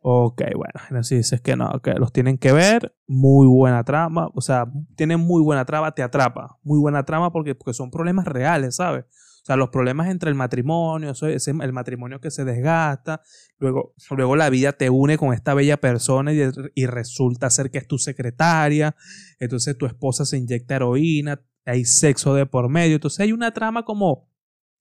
Ok, 0.00 0.42
bueno, 0.54 1.02
si 1.02 1.16
dices 1.16 1.40
que 1.40 1.56
no, 1.56 1.80
que 1.82 1.92
los 1.94 2.12
tienen 2.12 2.38
que 2.38 2.52
ver, 2.52 2.94
muy 3.06 3.46
buena 3.46 3.84
trama, 3.84 4.30
o 4.32 4.40
sea, 4.40 4.66
tienen 4.96 5.20
muy 5.20 5.42
buena 5.42 5.64
trama, 5.64 5.92
te 5.92 6.02
atrapa, 6.02 6.56
muy 6.62 6.78
buena 6.78 7.04
trama 7.04 7.30
porque, 7.30 7.54
porque 7.54 7.74
son 7.74 7.90
problemas 7.90 8.24
reales, 8.24 8.76
¿sabes? 8.76 9.04
Sea, 9.48 9.56
los 9.56 9.70
problemas 9.70 10.08
entre 10.08 10.28
el 10.28 10.34
matrimonio, 10.34 11.14
el 11.22 11.72
matrimonio 11.72 12.20
que 12.20 12.30
se 12.30 12.44
desgasta, 12.44 13.22
luego, 13.58 13.94
luego 14.10 14.36
la 14.36 14.50
vida 14.50 14.74
te 14.74 14.90
une 14.90 15.16
con 15.16 15.32
esta 15.32 15.54
bella 15.54 15.78
persona 15.78 16.34
y, 16.34 16.86
resulta 16.86 17.48
ser 17.48 17.70
que 17.70 17.78
es 17.78 17.86
tu 17.86 17.96
secretaria, 17.96 18.94
entonces 19.38 19.78
tu 19.78 19.86
esposa 19.86 20.26
se 20.26 20.36
inyecta 20.36 20.76
heroína, 20.76 21.40
hay 21.64 21.86
sexo 21.86 22.34
de 22.34 22.44
por 22.44 22.68
medio, 22.68 22.96
entonces 22.96 23.20
hay 23.20 23.32
una 23.32 23.54
trama 23.54 23.86
como, 23.86 24.30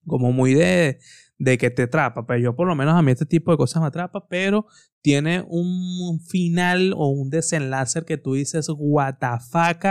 como 0.06 0.34
muy 0.34 0.54
de, 0.54 1.00
de 1.38 1.58
que 1.58 1.70
te 1.70 1.84
atrapa. 1.84 2.26
Pero 2.26 2.28
pues 2.28 2.44
yo 2.44 2.54
por 2.58 2.68
lo 2.68 2.76
menos 2.76 2.94
a 2.96 3.02
mí 3.02 3.14
este 3.14 3.26
tipo 3.26 3.52
de 3.52 3.58
cosas 3.58 3.82
me 3.82 3.88
atrapa, 3.88 4.28
pero 4.28 4.66
tiene 5.02 5.46
un 5.48 6.20
final 6.28 6.92
o 6.98 7.08
un 7.08 7.30
desenlace 7.30 8.04
que 8.04 8.18
tú 8.18 8.34
dices, 8.34 8.68
what 8.70 9.16
the 9.20 9.38
fuck, 9.50 9.82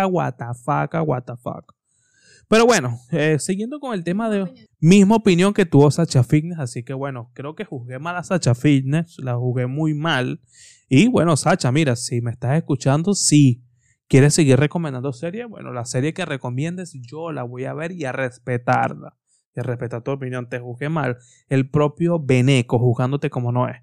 Pero 2.48 2.64
bueno, 2.64 2.98
eh, 3.10 3.38
siguiendo 3.38 3.80
con 3.80 3.92
el 3.94 4.04
tema 4.04 4.30
de 4.30 4.66
misma 4.78 5.16
opinión 5.16 5.52
que 5.52 5.66
tuvo 5.66 5.90
Sacha 5.90 6.22
Fitness, 6.22 6.58
así 6.58 6.84
que 6.84 6.94
bueno, 6.94 7.30
creo 7.34 7.54
que 7.54 7.64
juzgué 7.64 7.98
mal 7.98 8.16
a 8.16 8.22
Sacha 8.22 8.54
Fitness, 8.54 9.18
la 9.18 9.36
juzgué 9.36 9.66
muy 9.66 9.94
mal. 9.94 10.40
Y 10.88 11.08
bueno, 11.08 11.36
Sacha, 11.36 11.72
mira, 11.72 11.96
si 11.96 12.20
me 12.20 12.30
estás 12.30 12.56
escuchando, 12.56 13.14
sí. 13.14 13.62
¿Quieres 14.08 14.34
seguir 14.34 14.56
recomendando 14.58 15.12
series? 15.12 15.48
Bueno, 15.48 15.72
la 15.72 15.84
serie 15.84 16.14
que 16.14 16.24
recomiendes 16.24 16.96
yo 17.00 17.32
la 17.32 17.42
voy 17.42 17.64
a 17.64 17.74
ver 17.74 17.90
y 17.90 18.04
a 18.04 18.12
respetarla 18.12 19.16
que 19.56 19.62
respeta 19.62 20.02
tu 20.02 20.10
opinión, 20.10 20.50
te 20.50 20.58
juzgue 20.58 20.90
mal, 20.90 21.16
el 21.48 21.70
propio 21.70 22.20
Beneco 22.20 22.78
juzgándote 22.78 23.30
como 23.30 23.52
no 23.52 23.66
es. 23.68 23.76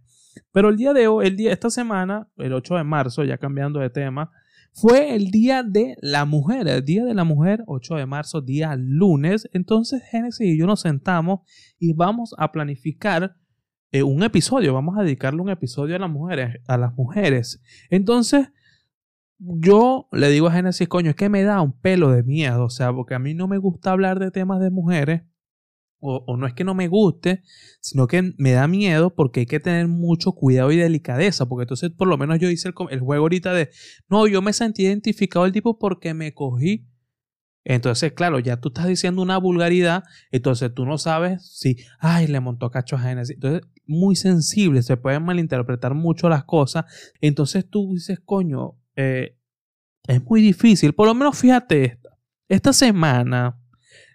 Pero 0.52 0.70
el 0.70 0.78
día 0.78 0.94
de 0.94 1.08
hoy, 1.08 1.26
el 1.26 1.36
día, 1.36 1.52
esta 1.52 1.72
semana, 1.72 2.30
el 2.38 2.54
8 2.54 2.76
de 2.76 2.84
marzo, 2.84 3.24
ya 3.24 3.40
cambiando 3.40 3.80
de 3.80 3.90
tema, 3.90 4.30
fue 4.74 5.16
el 5.16 5.30
Día 5.30 5.62
de 5.64 5.96
la 6.02 6.26
Mujer, 6.26 6.68
el 6.68 6.84
Día 6.84 7.06
de 7.06 7.14
la 7.14 7.24
Mujer, 7.24 7.64
8 7.68 7.96
de 7.96 8.06
marzo, 8.08 8.42
día 8.42 8.76
lunes. 8.76 9.48
Entonces, 9.54 10.02
Génesis 10.10 10.48
y 10.48 10.58
yo 10.58 10.66
nos 10.66 10.82
sentamos 10.82 11.42
y 11.80 11.94
vamos 11.94 12.34
a 12.38 12.52
planificar 12.52 13.36
eh, 13.92 14.02
un 14.02 14.24
episodio, 14.24 14.74
vamos 14.74 14.98
a 14.98 15.04
dedicarle 15.04 15.42
un 15.42 15.52
episodio 15.52 15.96
a 15.96 16.00
las 16.00 16.10
mujeres, 16.10 16.58
a 16.68 16.78
las 16.78 16.96
mujeres. 16.96 17.62
Entonces, 17.92 18.50
yo 19.38 20.08
le 20.12 20.30
digo 20.30 20.48
a 20.48 20.54
Génesis, 20.54 20.88
coño, 20.88 21.12
es 21.12 21.16
que 21.16 21.30
me 21.30 21.44
da 21.44 21.62
un 21.62 21.80
pelo 21.80 22.10
de 22.10 22.24
miedo, 22.24 22.66
o 22.66 22.70
sea, 22.70 22.92
porque 22.92 23.14
a 23.14 23.20
mí 23.20 23.36
no 23.36 23.48
me 23.48 23.60
gusta 23.60 23.92
hablar 23.92 24.18
de 24.18 24.32
temas 24.32 24.60
de 24.60 24.72
mujeres 24.72 25.22
o, 26.06 26.38
no 26.38 26.46
es 26.46 26.54
que 26.54 26.66
no 26.66 26.76
me 26.76 26.88
guste, 26.90 27.44
sino 27.80 28.08
que 28.08 28.34
me 28.38 28.52
da 28.52 28.68
miedo 28.68 29.16
porque 29.16 29.42
hay 29.42 29.46
que 29.46 29.62
tener 29.62 29.88
mucho 29.88 30.34
cuidado 30.34 30.72
y 30.72 30.78
delicadeza, 30.78 31.46
porque 31.48 31.64
entonces 31.64 31.92
por 31.92 32.08
lo 32.08 32.18
menos 32.18 32.40
yo 32.40 32.50
hice 32.50 32.74
el, 32.90 33.00
juego 33.00 33.24
ahorita 33.24 33.54
de, 33.54 33.70
no, 34.10 34.28
yo 34.28 34.42
me 34.42 34.52
sentí 34.52 34.84
identificado 34.84 35.46
el 35.46 35.54
tipo 35.54 35.80
porque 35.80 36.14
me 36.14 36.34
cogí. 36.34 36.88
Entonces, 37.66 38.12
claro, 38.12 38.40
ya 38.40 38.58
tú 38.58 38.68
estás 38.68 38.88
diciendo 38.88 39.22
una 39.22 39.38
vulgaridad, 39.38 40.04
entonces 40.32 40.74
tú 40.74 40.86
no 40.86 40.98
sabes 40.98 41.50
si, 41.50 41.78
ay, 42.00 42.28
le 42.28 42.42
montó 42.42 42.70
cacho 42.70 42.98
a 42.98 43.00
Genesis. 43.00 43.36
Entonces, 43.36 43.62
muy 43.86 44.18
sensible, 44.18 44.84
se 44.84 44.98
pueden 44.98 45.24
malinterpretar 45.24 45.94
mucho 45.94 46.28
las 46.28 46.44
cosas. 46.44 46.84
Entonces 47.22 47.70
tú 47.70 47.94
dices, 47.94 48.20
coño, 48.20 48.78
eh, 48.98 49.38
es 50.06 50.22
muy 50.26 50.42
difícil. 50.42 50.94
Por 50.94 51.08
lo 51.08 51.16
menos 51.16 51.38
fíjate 51.38 51.86
esta. 51.86 52.10
Esta 52.50 52.74
semana 52.74 53.58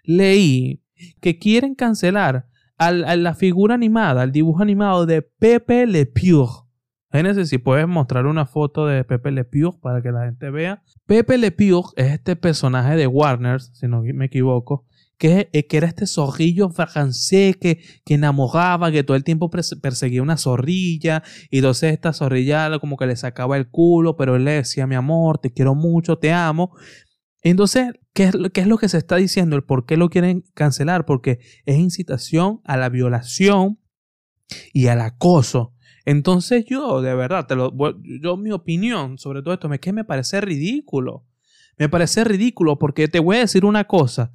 leí 0.03 0.83
que 1.21 1.37
quieren 1.39 1.75
cancelar 1.75 2.47
a 2.77 2.91
la 2.91 3.35
figura 3.35 3.75
animada, 3.75 4.21
al 4.21 4.31
dibujo 4.31 4.61
animado 4.61 5.05
de 5.05 5.21
Pepe 5.21 5.85
Le 5.85 6.05
Pew. 6.05 6.47
Génesis, 7.11 7.49
si 7.49 7.57
puedes 7.57 7.87
mostrar 7.87 8.25
una 8.27 8.45
foto 8.45 8.85
de 8.85 9.03
Pepe 9.03 9.31
Le 9.31 9.43
Pew 9.43 9.79
para 9.81 10.01
que 10.01 10.11
la 10.11 10.25
gente 10.25 10.49
vea. 10.51 10.83
Pepe 11.07 11.37
Le 11.37 11.51
Pew 11.51 11.83
es 11.95 12.13
este 12.13 12.35
personaje 12.35 12.95
de 12.95 13.07
Warner, 13.07 13.61
si 13.61 13.87
no 13.87 14.03
me 14.03 14.25
equivoco, 14.25 14.85
que, 15.17 15.49
eh, 15.51 15.67
que 15.67 15.77
era 15.77 15.87
este 15.87 16.05
zorrillo 16.05 16.69
francés 16.69 17.57
que, 17.57 17.81
que 18.05 18.13
enamoraba, 18.13 18.91
que 18.91 19.03
todo 19.03 19.17
el 19.17 19.23
tiempo 19.23 19.49
perseguía 19.49 20.21
una 20.21 20.37
zorrilla, 20.37 21.23
y 21.49 21.57
entonces 21.57 21.93
esta 21.93 22.13
zorrilla 22.13 22.79
como 22.79 22.95
que 22.95 23.07
le 23.07 23.15
sacaba 23.15 23.57
el 23.57 23.69
culo, 23.69 24.15
pero 24.15 24.35
él 24.35 24.45
le 24.45 24.51
decía, 24.51 24.85
mi 24.85 24.95
amor, 24.95 25.39
te 25.39 25.51
quiero 25.51 25.73
mucho, 25.75 26.17
te 26.17 26.31
amo. 26.31 26.71
Entonces, 27.41 27.93
¿qué 28.13 28.25
es, 28.25 28.35
¿qué 28.53 28.61
es, 28.61 28.67
lo 28.67 28.77
que 28.77 28.89
se 28.89 28.97
está 28.97 29.15
diciendo? 29.15 29.55
¿El 29.55 29.63
por 29.63 29.85
qué 29.85 29.97
lo 29.97 30.09
quieren 30.09 30.43
cancelar? 30.53 31.05
Porque 31.05 31.39
es 31.65 31.77
incitación 31.77 32.61
a 32.65 32.77
la 32.77 32.89
violación 32.89 33.79
y 34.73 34.87
al 34.87 35.01
acoso. 35.01 35.73
Entonces 36.05 36.65
yo, 36.65 37.01
de 37.01 37.13
verdad, 37.13 37.47
yo 38.21 38.37
mi 38.37 38.51
opinión 38.51 39.17
sobre 39.17 39.41
todo 39.41 39.53
esto 39.53 39.71
es 39.71 39.79
que 39.79 39.93
me 39.93 40.03
parece 40.03 40.41
ridículo. 40.41 41.25
Me 41.77 41.87
parece 41.87 42.23
ridículo 42.23 42.77
porque 42.77 43.07
te 43.07 43.19
voy 43.19 43.37
a 43.37 43.41
decir 43.41 43.63
una 43.63 43.85
cosa. 43.85 44.33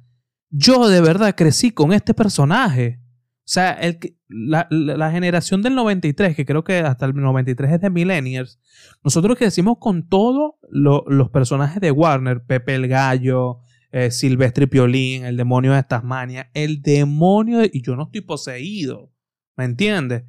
Yo 0.49 0.87
de 0.87 1.01
verdad 1.01 1.35
crecí 1.35 1.71
con 1.71 1.93
este 1.93 2.13
personaje. 2.13 3.01
O 3.45 3.47
sea, 3.47 3.73
el, 3.73 3.99
la, 4.27 4.67
la, 4.71 5.11
generación 5.11 5.61
del 5.61 5.75
93, 5.75 6.35
que 6.35 6.47
creo 6.47 6.63
que 6.63 6.79
hasta 6.79 7.05
el 7.05 7.13
93 7.13 7.73
es 7.73 7.81
de 7.81 7.91
Millennials, 7.91 8.59
nosotros 9.03 9.37
crecimos 9.37 9.77
con 9.79 10.09
todos 10.09 10.53
los 10.71 11.29
personajes 11.29 11.79
de 11.79 11.91
Warner, 11.91 12.43
Pepe 12.43 12.73
el 12.73 12.87
Gallo, 12.87 13.59
eh, 13.91 14.09
Silvestre 14.09 14.67
Piolín, 14.67 15.25
el 15.25 15.37
demonio 15.37 15.73
de 15.73 15.83
Tasmania, 15.83 16.49
el 16.55 16.81
demonio, 16.81 17.63
y 17.63 17.83
yo 17.83 17.95
no 17.95 18.05
estoy 18.05 18.21
poseído, 18.21 19.13
¿me 19.55 19.65
entiendes? 19.65 20.23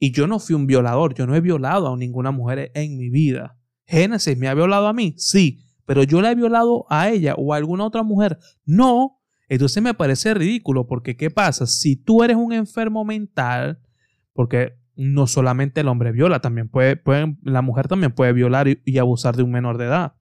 Y 0.00 0.10
yo 0.10 0.26
no 0.26 0.40
fui 0.40 0.56
un 0.56 0.66
violador, 0.66 1.14
yo 1.14 1.26
no 1.26 1.36
he 1.36 1.40
violado 1.40 1.94
a 1.94 1.96
ninguna 1.96 2.32
mujer 2.32 2.72
en 2.74 2.98
mi 2.98 3.08
vida. 3.10 3.56
Génesis 3.86 4.36
me 4.36 4.48
ha 4.48 4.54
violado 4.54 4.88
a 4.88 4.92
mí, 4.92 5.14
sí, 5.16 5.60
pero 5.86 6.02
yo 6.02 6.20
la 6.20 6.32
he 6.32 6.34
violado 6.34 6.84
a 6.90 7.08
ella 7.10 7.36
o 7.38 7.54
a 7.54 7.56
alguna 7.58 7.84
otra 7.84 8.02
mujer, 8.02 8.38
no, 8.64 9.22
entonces 9.48 9.82
me 9.82 9.94
parece 9.94 10.34
ridículo 10.34 10.86
porque 10.86 11.16
¿qué 11.16 11.30
pasa? 11.30 11.66
Si 11.66 11.96
tú 11.96 12.22
eres 12.22 12.36
un 12.36 12.52
enfermo 12.52 13.04
mental, 13.04 13.80
porque 14.32 14.78
no 14.96 15.26
solamente 15.26 15.82
el 15.82 15.88
hombre 15.88 16.10
viola, 16.10 16.40
también 16.40 16.68
puede, 16.68 17.00
la 17.42 17.62
mujer 17.62 17.86
también 17.86 18.12
puede 18.12 18.32
violar 18.32 18.66
y, 18.68 18.98
abusar 18.98 19.36
de 19.36 19.42
un 19.42 19.52
menor 19.52 19.78
de 19.78 19.84
edad. 19.84 20.14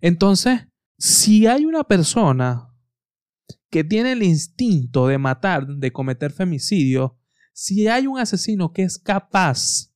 Entonces, 0.00 0.66
si 0.98 1.46
hay 1.46 1.64
una 1.64 1.84
persona 1.84 2.74
que 3.70 3.84
tiene 3.84 4.12
el 4.12 4.22
instinto 4.22 5.06
de 5.06 5.18
matar, 5.18 5.66
de 5.66 5.92
cometer 5.92 6.32
femicidio, 6.32 7.18
si 7.52 7.88
hay 7.88 8.06
un 8.06 8.18
asesino 8.18 8.72
que 8.72 8.82
es 8.82 8.98
capaz 8.98 9.92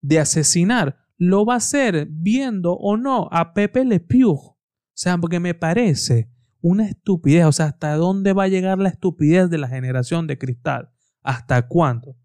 de 0.00 0.20
asesinar, 0.20 0.98
lo 1.16 1.46
va 1.46 1.54
a 1.54 1.58
hacer 1.58 2.06
viendo 2.10 2.74
o 2.74 2.96
no 2.96 3.28
a 3.32 3.54
Pepe 3.54 3.84
Le 3.84 4.00
Pew. 4.00 4.30
O 4.30 4.58
sea, 4.92 5.16
porque 5.18 5.40
me 5.40 5.54
parece 5.54 6.30
una 6.64 6.86
estupidez. 6.86 7.44
O 7.44 7.52
sea, 7.52 7.66
¿hasta 7.66 7.94
dónde 7.94 8.32
va 8.32 8.44
a 8.44 8.48
llegar 8.48 8.78
la 8.78 8.88
estupidez 8.88 9.50
de 9.50 9.58
la 9.58 9.68
generación 9.68 10.26
de 10.26 10.38
cristal? 10.38 10.90
¿Hasta 11.22 11.68
cuándo? 11.68 12.16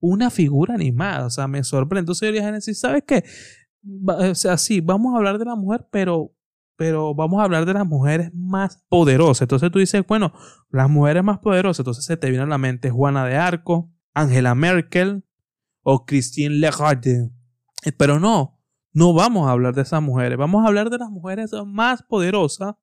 Una 0.00 0.28
figura 0.28 0.74
animada. 0.74 1.24
O 1.24 1.30
sea, 1.30 1.48
me 1.48 1.64
sorprende. 1.64 2.00
Entonces 2.00 2.28
yo 2.28 2.32
le 2.32 2.40
dije, 2.40 2.74
¿sabes 2.74 3.04
qué? 3.06 3.24
O 4.06 4.34
sea, 4.34 4.58
sí, 4.58 4.82
vamos 4.82 5.14
a 5.14 5.16
hablar 5.16 5.38
de 5.38 5.46
la 5.46 5.56
mujer, 5.56 5.88
pero, 5.90 6.34
pero 6.76 7.14
vamos 7.14 7.40
a 7.40 7.44
hablar 7.44 7.64
de 7.64 7.72
las 7.72 7.86
mujeres 7.86 8.30
más 8.34 8.84
poderosas. 8.90 9.42
Entonces 9.42 9.70
tú 9.70 9.78
dices, 9.78 10.04
bueno, 10.06 10.34
las 10.68 10.90
mujeres 10.90 11.24
más 11.24 11.38
poderosas. 11.38 11.80
Entonces 11.80 12.04
se 12.04 12.18
te 12.18 12.28
viene 12.28 12.44
a 12.44 12.48
la 12.48 12.58
mente 12.58 12.90
Juana 12.90 13.24
de 13.24 13.36
Arco, 13.36 13.90
Angela 14.12 14.54
Merkel 14.54 15.24
o 15.80 16.04
Christine 16.04 16.56
Lagarde. 16.56 17.30
Pero 17.96 18.20
no, 18.20 18.60
no 18.92 19.14
vamos 19.14 19.48
a 19.48 19.52
hablar 19.52 19.74
de 19.74 19.82
esas 19.82 20.02
mujeres. 20.02 20.36
Vamos 20.36 20.62
a 20.62 20.68
hablar 20.68 20.90
de 20.90 20.98
las 20.98 21.08
mujeres 21.08 21.52
más 21.64 22.02
poderosas 22.02 22.74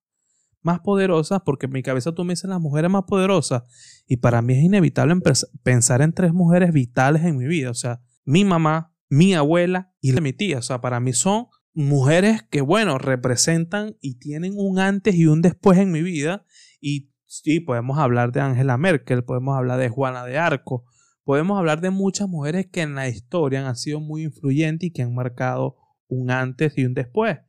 más 0.63 0.79
poderosas, 0.79 1.41
porque 1.45 1.67
en 1.67 1.73
mi 1.73 1.83
cabeza 1.83 2.13
tú 2.13 2.23
me 2.23 2.33
dices 2.33 2.49
las 2.49 2.59
mujeres 2.59 2.89
más 2.89 3.03
poderosas, 3.03 3.63
y 4.07 4.17
para 4.17 4.41
mí 4.41 4.53
es 4.53 4.63
inevitable 4.63 5.15
pensar 5.61 6.01
en 6.01 6.13
tres 6.13 6.33
mujeres 6.33 6.73
vitales 6.73 7.23
en 7.23 7.37
mi 7.37 7.45
vida, 7.45 7.69
o 7.69 7.75
sea, 7.75 8.01
mi 8.25 8.45
mamá, 8.45 8.95
mi 9.09 9.35
abuela 9.35 9.93
y 10.01 10.13
mi 10.13 10.33
tía, 10.33 10.59
o 10.59 10.61
sea, 10.61 10.81
para 10.81 10.99
mí 10.99 11.13
son 11.13 11.47
mujeres 11.73 12.43
que, 12.49 12.61
bueno, 12.61 12.97
representan 12.97 13.97
y 13.99 14.17
tienen 14.19 14.53
un 14.55 14.79
antes 14.79 15.15
y 15.15 15.25
un 15.27 15.41
después 15.41 15.77
en 15.77 15.91
mi 15.91 16.01
vida, 16.01 16.45
y 16.81 17.11
sí, 17.25 17.59
podemos 17.59 17.97
hablar 17.97 18.31
de 18.31 18.41
Angela 18.41 18.77
Merkel, 18.77 19.23
podemos 19.23 19.57
hablar 19.57 19.79
de 19.79 19.89
Juana 19.89 20.25
de 20.25 20.37
Arco, 20.37 20.85
podemos 21.23 21.57
hablar 21.57 21.81
de 21.81 21.89
muchas 21.89 22.27
mujeres 22.27 22.67
que 22.71 22.81
en 22.81 22.95
la 22.95 23.07
historia 23.09 23.67
han 23.67 23.75
sido 23.75 23.99
muy 23.99 24.23
influyentes 24.23 24.87
y 24.87 24.91
que 24.91 25.01
han 25.01 25.13
marcado 25.13 25.77
un 26.07 26.31
antes 26.31 26.77
y 26.77 26.85
un 26.85 26.93
después. 26.93 27.39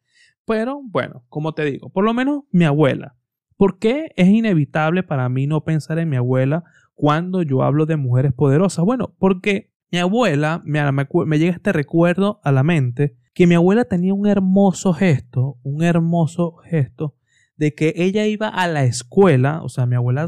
Pero 0.46 0.80
bueno, 0.82 1.24
como 1.28 1.52
te 1.54 1.64
digo, 1.64 1.90
por 1.90 2.04
lo 2.04 2.14
menos 2.14 2.44
mi 2.50 2.64
abuela. 2.64 3.16
¿Por 3.56 3.78
qué 3.78 4.12
es 4.16 4.28
inevitable 4.28 5.02
para 5.02 5.28
mí 5.28 5.46
no 5.46 5.64
pensar 5.64 5.98
en 5.98 6.08
mi 6.08 6.16
abuela 6.16 6.64
cuando 6.94 7.42
yo 7.42 7.62
hablo 7.62 7.86
de 7.86 7.96
mujeres 7.96 8.32
poderosas? 8.32 8.84
Bueno, 8.84 9.14
porque 9.18 9.72
mi 9.90 9.98
abuela, 9.98 10.60
me, 10.64 10.80
me, 11.26 11.38
llega 11.38 11.52
este 11.52 11.72
recuerdo 11.72 12.40
a 12.42 12.50
la 12.50 12.64
mente, 12.64 13.16
que 13.32 13.46
mi 13.46 13.54
abuela 13.54 13.84
tenía 13.84 14.12
un 14.12 14.26
hermoso 14.26 14.92
gesto, 14.92 15.58
un 15.62 15.84
hermoso 15.84 16.56
gesto, 16.56 17.14
de 17.56 17.74
que 17.74 17.94
ella 17.96 18.26
iba 18.26 18.48
a 18.48 18.66
la 18.66 18.84
escuela, 18.84 19.62
o 19.62 19.68
sea, 19.68 19.86
mi 19.86 19.94
abuela 19.94 20.26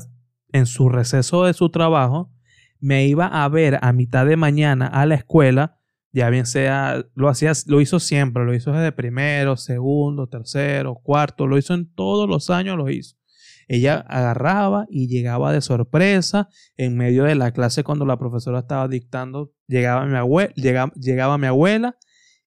en 0.53 0.67
su 0.67 0.89
receso 0.89 1.45
de 1.45 1.53
su 1.53 1.71
trabajo, 1.71 2.31
me 2.79 3.07
iba 3.07 3.27
a 3.27 3.49
ver 3.49 3.79
a 3.83 3.93
mitad 3.93 4.25
de 4.27 4.37
mañana 4.37 4.87
a 4.87 5.05
la 5.07 5.17
escuela, 5.17 5.81
ya 6.13 6.31
bien 6.31 6.47
sea, 6.47 7.05
lo 7.15 7.29
hacía, 7.29 7.53
lo 7.67 7.81
hizo 7.81 8.01
siempre, 8.01 8.45
lo 8.45 8.55
hizo 8.55 8.73
desde 8.73 8.93
primero, 8.93 9.57
segundo, 9.57 10.29
tercero, 10.29 10.95
cuarto, 11.03 11.47
lo 11.47 11.59
hizo 11.59 11.75
en 11.75 11.93
todos 11.93 12.29
los 12.29 12.51
años, 12.51 12.77
lo 12.77 12.89
hizo. 12.91 13.17
Ella 13.69 14.05
agarraba 14.09 14.87
y 14.89 15.09
llegaba 15.09 15.53
de 15.53 15.61
sorpresa 15.61 16.49
en 16.77 16.97
medio 16.97 17.25
de 17.25 17.35
la 17.35 17.53
clase 17.53 17.83
cuando 17.83 18.07
la 18.07 18.19
profesora 18.19 18.61
estaba 18.61 18.87
dictando, 18.87 19.53
llegaba 19.67 20.07
mi 20.07 20.17
abuela, 20.17 20.53
llegaba, 20.55 21.39
mi 21.39 21.47
abuela 21.49 21.97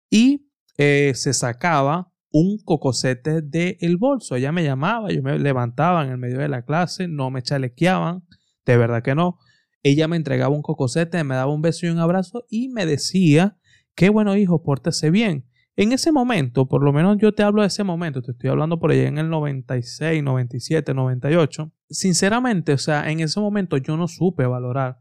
y 0.10 0.50
eh, 0.78 1.12
se 1.16 1.34
sacaba 1.34 2.12
un 2.32 2.58
cocosete 2.63 3.42
del 3.42 3.98
bolso. 3.98 4.36
Ella 4.36 4.51
me 4.51 4.63
llamaba, 4.63 5.12
yo 5.12 5.22
me 5.22 5.38
levantaba 5.38 6.04
en 6.04 6.12
el 6.12 6.18
medio 6.18 6.39
de 6.39 6.48
la 6.48 6.63
clase, 6.63 7.08
no 7.08 7.32
me 7.32 7.42
chalequeaban, 7.42 8.24
de 8.66 8.78
verdad 8.78 9.04
que 9.04 9.16
no. 9.16 9.39
Ella 9.84 10.08
me 10.08 10.18
entregaba 10.18 10.56
un 10.56 10.62
cocosete, 10.62 11.24
me 11.24 11.36
daba 11.36 11.54
un 11.54 11.62
beso 11.62 11.86
y 11.86 11.90
un 11.90 12.00
abrazo 12.00 12.46
y 12.50 12.70
me 12.70 12.86
decía, 12.86 13.58
qué 13.96 14.10
bueno 14.10 14.36
hijo, 14.36 14.64
pórtese 14.64 15.12
bien. 15.12 15.46
En 15.76 15.94
ese 15.94 16.12
momento, 16.12 16.68
por 16.68 16.84
lo 16.84 16.92
menos 16.92 17.18
yo 17.20 17.34
te 17.34 17.42
hablo 17.42 17.62
de 17.62 17.68
ese 17.70 17.86
momento, 17.86 18.22
te 18.22 18.32
estoy 18.32 18.50
hablando 18.50 18.80
por 18.80 18.92
allá 18.92 19.08
en 19.08 19.18
el 19.18 19.30
96, 19.30 20.22
97, 20.22 20.94
98. 20.94 21.72
Sinceramente, 21.90 22.74
o 22.74 22.78
sea, 22.78 23.10
en 23.10 23.22
ese 23.22 23.40
momento 23.40 23.78
yo 23.78 23.96
no 23.96 24.10
supe 24.10 24.46
valorar 24.46 25.00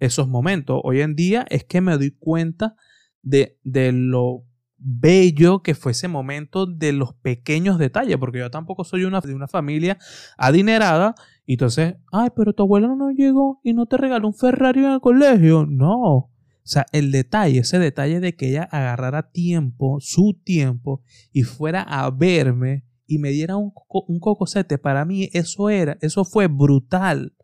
esos 0.00 0.26
momentos. 0.26 0.80
Hoy 0.82 1.00
en 1.00 1.14
día 1.14 1.46
es 1.48 1.64
que 1.64 1.80
me 1.80 1.96
doy 1.96 2.10
cuenta 2.10 2.74
de, 3.22 3.58
de 3.62 3.92
lo 3.92 4.44
bello 4.78 5.62
que 5.62 5.74
fue 5.74 5.92
ese 5.92 6.08
momento 6.08 6.66
de 6.66 6.92
los 6.92 7.14
pequeños 7.14 7.78
detalles, 7.78 8.16
porque 8.18 8.38
yo 8.38 8.50
tampoco 8.50 8.84
soy 8.84 9.04
una, 9.04 9.20
de 9.20 9.34
una 9.34 9.48
familia 9.48 9.98
adinerada, 10.36 11.14
y 11.46 11.54
entonces, 11.54 11.94
ay, 12.12 12.30
pero 12.34 12.52
tu 12.52 12.64
abuelo 12.64 12.96
no 12.96 13.10
llegó 13.12 13.60
y 13.62 13.72
no 13.72 13.86
te 13.86 13.96
regaló 13.96 14.28
un 14.28 14.34
Ferrari 14.34 14.80
en 14.80 14.92
el 14.92 15.00
colegio. 15.00 15.64
No, 15.64 16.30
o 16.66 16.68
sea, 16.68 16.86
el 16.90 17.12
detalle, 17.12 17.60
ese 17.60 17.78
detalle 17.78 18.18
de 18.18 18.34
que 18.34 18.48
ella 18.48 18.64
agarrara 18.64 19.30
tiempo, 19.30 19.98
su 20.00 20.34
tiempo, 20.42 21.02
y 21.32 21.44
fuera 21.44 21.82
a 21.82 22.10
verme 22.10 22.84
y 23.06 23.18
me 23.18 23.30
diera 23.30 23.56
un, 23.56 23.72
un 23.88 24.18
cocosete, 24.18 24.76
para 24.76 25.04
mí 25.04 25.30
eso 25.32 25.70
era, 25.70 25.96
eso 26.00 26.24
fue 26.24 26.48
brutal. 26.48 27.34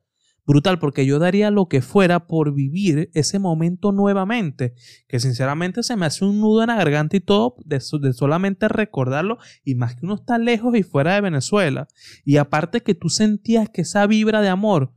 Brutal, 0.44 0.78
porque 0.80 1.06
yo 1.06 1.18
daría 1.20 1.50
lo 1.52 1.68
que 1.68 1.82
fuera 1.82 2.26
por 2.26 2.52
vivir 2.52 3.10
ese 3.14 3.38
momento 3.38 3.92
nuevamente, 3.92 4.74
que 5.06 5.20
sinceramente 5.20 5.84
se 5.84 5.94
me 5.94 6.06
hace 6.06 6.24
un 6.24 6.40
nudo 6.40 6.62
en 6.62 6.68
la 6.68 6.76
garganta 6.76 7.16
y 7.16 7.20
todo 7.20 7.54
de, 7.64 7.80
solamente 7.80 8.66
recordarlo, 8.68 9.38
y 9.64 9.76
más 9.76 9.94
que 9.94 10.04
uno 10.04 10.14
está 10.14 10.38
lejos 10.38 10.76
y 10.76 10.82
fuera 10.82 11.14
de 11.14 11.20
Venezuela. 11.20 11.86
Y 12.24 12.38
aparte 12.38 12.80
que 12.80 12.94
tú 12.94 13.08
sentías 13.08 13.68
que 13.68 13.82
esa 13.82 14.06
vibra 14.06 14.40
de 14.40 14.48
amor, 14.48 14.92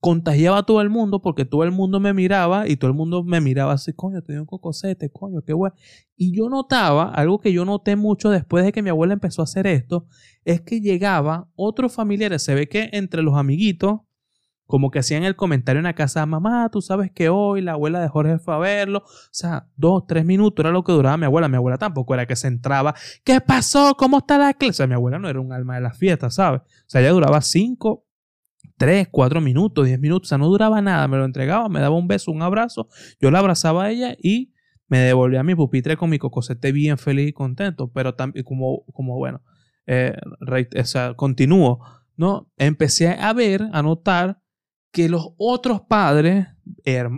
contagiaba 0.00 0.58
a 0.58 0.62
todo 0.62 0.80
el 0.80 0.90
mundo 0.90 1.20
porque 1.20 1.44
todo 1.44 1.64
el 1.64 1.72
mundo 1.72 1.98
me 2.00 2.14
miraba 2.14 2.68
y 2.68 2.76
todo 2.76 2.90
el 2.90 2.96
mundo 2.96 3.24
me 3.24 3.40
miraba 3.40 3.72
así, 3.72 3.92
coño, 3.92 4.22
tenía 4.22 4.40
un 4.40 4.46
cocosete, 4.46 5.10
coño, 5.10 5.42
qué 5.42 5.52
bueno. 5.52 5.74
Y 6.16 6.36
yo 6.36 6.48
notaba, 6.48 7.10
algo 7.10 7.40
que 7.40 7.52
yo 7.52 7.64
noté 7.64 7.96
mucho 7.96 8.30
después 8.30 8.64
de 8.64 8.72
que 8.72 8.82
mi 8.82 8.90
abuela 8.90 9.14
empezó 9.14 9.42
a 9.42 9.44
hacer 9.44 9.66
esto, 9.66 10.06
es 10.44 10.60
que 10.60 10.80
llegaba 10.80 11.50
otros 11.56 11.92
familiares, 11.92 12.42
se 12.42 12.54
ve 12.54 12.68
que 12.68 12.90
entre 12.92 13.22
los 13.22 13.34
amiguitos, 13.36 14.00
como 14.68 14.90
que 14.90 14.98
hacían 14.98 15.24
el 15.24 15.34
comentario 15.34 15.78
en 15.78 15.84
la 15.84 15.94
casa, 15.94 16.26
mamá, 16.26 16.68
tú 16.70 16.82
sabes 16.82 17.10
que 17.10 17.30
hoy 17.30 17.62
la 17.62 17.72
abuela 17.72 18.00
de 18.00 18.08
Jorge 18.08 18.38
fue 18.38 18.54
a 18.54 18.58
verlo. 18.58 18.98
O 18.98 19.28
sea, 19.30 19.66
dos, 19.76 20.06
tres 20.06 20.26
minutos 20.26 20.62
era 20.62 20.70
lo 20.70 20.84
que 20.84 20.92
duraba 20.92 21.16
mi 21.16 21.24
abuela. 21.24 21.48
Mi 21.48 21.56
abuela 21.56 21.78
tampoco 21.78 22.12
era 22.12 22.26
que 22.26 22.36
se 22.36 22.48
entraba. 22.48 22.94
¿Qué 23.24 23.40
pasó? 23.40 23.94
¿Cómo 23.96 24.18
está 24.18 24.36
la 24.36 24.52
clase? 24.52 24.70
O 24.70 24.74
sea, 24.74 24.86
mi 24.86 24.92
abuela 24.92 25.18
no 25.18 25.26
era 25.30 25.40
un 25.40 25.54
alma 25.54 25.76
de 25.76 25.80
la 25.80 25.94
fiesta, 25.94 26.28
¿sabes? 26.28 26.60
O 26.60 26.84
sea, 26.86 27.00
ella 27.00 27.12
duraba 27.12 27.40
cinco, 27.40 28.04
3, 28.76 29.08
4 29.10 29.40
minutos, 29.40 29.86
10 29.86 29.98
minutos, 30.00 30.28
o 30.28 30.30
sea, 30.30 30.38
no 30.38 30.48
duraba 30.48 30.82
nada, 30.82 31.08
me 31.08 31.16
lo 31.16 31.24
entregaba, 31.24 31.70
me 31.70 31.80
daba 31.80 31.96
un 31.96 32.06
beso, 32.06 32.30
un 32.30 32.42
abrazo, 32.42 32.88
yo 33.20 33.30
la 33.30 33.38
abrazaba 33.38 33.84
a 33.84 33.90
ella 33.90 34.16
y 34.22 34.52
me 34.86 34.98
devolvía 34.98 35.42
mi 35.42 35.54
pupitre 35.54 35.96
con 35.96 36.10
mi 36.10 36.18
cocosete 36.18 36.72
bien 36.72 36.98
feliz 36.98 37.28
y 37.28 37.32
contento, 37.32 37.90
pero 37.90 38.14
también 38.14 38.44
como, 38.44 38.84
como 38.92 39.16
bueno, 39.16 39.42
eh, 39.86 40.14
o 40.78 40.84
sea, 40.84 41.14
continúo, 41.14 41.80
¿no? 42.16 42.50
Empecé 42.58 43.08
a 43.08 43.32
ver, 43.32 43.62
a 43.72 43.82
notar 43.82 44.40
que 44.90 45.08
los 45.08 45.34
otros 45.36 45.82
padres, 45.82 46.46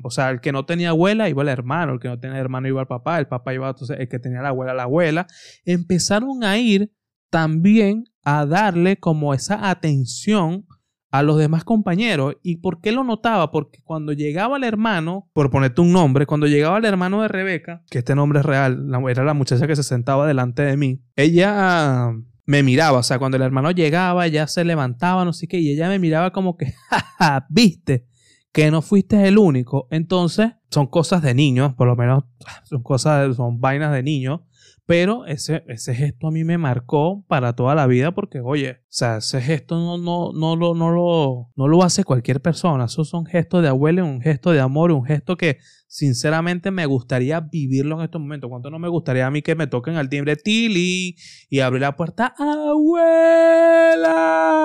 o 0.03 0.11
sea, 0.11 0.31
el 0.31 0.41
que 0.41 0.53
no 0.53 0.67
tenía 0.67 0.91
abuela 0.91 1.29
iba 1.29 1.43
al 1.43 1.49
hermano, 1.49 1.95
el 1.95 2.01
que 2.01 2.09
no 2.09 2.19
tenía 2.19 2.39
hermano 2.39 2.69
iba 2.69 2.81
al 2.81 2.87
papá, 2.87 3.19
el 3.19 3.27
papá 3.27 3.55
iba, 3.55 3.69
entonces 3.69 3.99
el 4.01 4.09
que 4.09 4.19
tenía 4.19 4.43
la 4.43 4.49
abuela, 4.49 4.75
la 4.75 4.85
abuela, 4.85 5.27
empezaron 5.65 6.45
a 6.45 6.59
ir 6.59 6.93
también 7.31 8.05
a 8.23 8.45
darle 8.45 8.99
como 8.99 9.35
esa 9.35 9.71
atención 9.71 10.67
a 11.13 11.23
los 11.23 11.39
demás 11.39 11.65
compañeros. 11.65 12.37
¿Y 12.43 12.57
por 12.57 12.81
qué 12.81 12.93
lo 12.93 13.05
notaba? 13.05 13.51
Porque 13.51 13.81
cuando 13.83 14.13
llegaba 14.13 14.57
el 14.57 14.65
hermano, 14.65 15.29
por 15.33 15.51
ponerte 15.51 15.81
un 15.81 15.93
nombre, 15.93 16.27
cuando 16.27 16.47
llegaba 16.47 16.79
el 16.79 16.85
hermano 16.85 17.23
de 17.23 17.29
Rebeca, 17.29 17.83
que 17.91 17.99
este 17.99 18.15
nombre 18.15 18.41
es 18.41 18.45
real, 18.47 18.89
era 19.09 19.25
la 19.25 19.35
muchacha 19.35 19.67
que 19.67 19.77
se 19.77 19.83
sentaba 19.83 20.27
delante 20.27 20.63
de 20.63 20.77
mí, 20.77 21.03
ella 21.17 22.13
me 22.47 22.63
miraba, 22.63 22.99
o 22.99 23.03
sea, 23.03 23.19
cuando 23.19 23.37
el 23.37 23.43
hermano 23.43 23.71
llegaba, 23.71 24.27
ella 24.27 24.47
se 24.47 24.65
levantaba, 24.65 25.25
no 25.25 25.33
sé 25.33 25.47
qué, 25.47 25.59
y 25.59 25.71
ella 25.71 25.89
me 25.89 25.99
miraba 25.99 26.33
como 26.33 26.57
que, 26.57 26.73
jaja, 26.89 27.47
viste 27.49 28.07
que 28.53 28.71
no 28.71 28.83
fuiste 28.83 29.27
el 29.27 29.39
único. 29.39 29.87
Entonces, 29.91 30.53
son 30.71 30.87
cosas 30.87 31.23
de 31.23 31.35
niños, 31.35 31.75
por 31.75 31.87
lo 31.87 31.97
menos 31.97 32.25
son 32.65 32.83
cosas, 32.83 33.37
son 33.37 33.61
vainas 33.61 33.93
de 33.93 34.03
niños. 34.03 34.41
Pero 34.87 35.25
ese, 35.27 35.63
ese 35.69 35.95
gesto 35.95 36.27
a 36.27 36.31
mí 36.33 36.43
me 36.43 36.59
marcó 36.59 37.25
para 37.29 37.55
toda 37.55 37.77
la 37.77 37.87
vida 37.87 38.13
porque, 38.13 38.41
oye, 38.41 38.71
o 38.73 38.77
sea, 38.89 39.19
ese 39.19 39.41
gesto 39.41 39.77
no, 39.77 39.99
no, 39.99 40.33
no, 40.33 40.57
lo, 40.57 40.75
no, 40.75 40.91
lo, 40.91 41.53
no 41.55 41.69
lo 41.69 41.85
hace 41.85 42.03
cualquier 42.03 42.43
persona. 42.43 42.87
Esos 42.87 43.09
son 43.09 43.25
gestos 43.25 43.63
de 43.63 43.69
abuelo, 43.69 44.05
un 44.05 44.21
gesto 44.21 44.51
de 44.51 44.59
amor, 44.59 44.91
un 44.91 45.05
gesto 45.05 45.37
que 45.37 45.59
sinceramente 45.87 46.71
me 46.73 46.87
gustaría 46.87 47.39
vivirlo 47.41 47.99
en 47.99 48.05
estos 48.05 48.21
momentos. 48.21 48.51
¿Cuánto 48.51 48.69
no 48.71 48.79
me 48.81 48.89
gustaría 48.89 49.27
a 49.27 49.31
mí 49.31 49.43
que 49.43 49.55
me 49.55 49.69
toquen 49.69 49.95
al 49.95 50.09
timbre 50.09 50.35
Tili 50.35 51.15
y 51.49 51.61
abrir 51.61 51.83
la 51.83 51.95
puerta? 51.95 52.35
¡Abuela! 52.37 54.01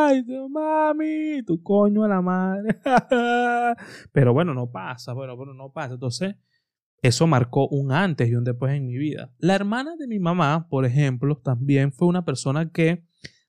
¡Ay, 0.08 0.26
tu 0.26 0.50
mami! 0.50 1.44
¡Tu 1.46 1.62
coño 1.62 2.04
a 2.04 2.08
la 2.08 2.22
madre! 2.22 2.80
Pero 4.12 4.34
bueno, 4.34 4.54
no 4.56 4.72
pasa. 4.72 5.14
Bueno, 5.14 5.36
bueno, 5.36 5.54
no 5.54 5.72
pasa. 5.72 5.94
Entonces 5.94 6.36
eso 7.02 7.28
marcó 7.28 7.68
un 7.68 7.92
antes 7.92 8.30
y 8.30 8.36
un 8.36 8.44
después 8.44 8.74
en 8.74 8.88
mi 8.88 8.98
vida. 8.98 9.32
La 9.38 9.56
hermana 9.56 9.96
de 9.98 10.08
mi 10.08 10.20
mamá, 10.20 10.68
por 10.70 10.86
ejemplo, 10.86 11.38
también 11.38 11.92
fue 11.92 12.08
una 12.08 12.26
persona 12.26 12.72
que 12.72 13.06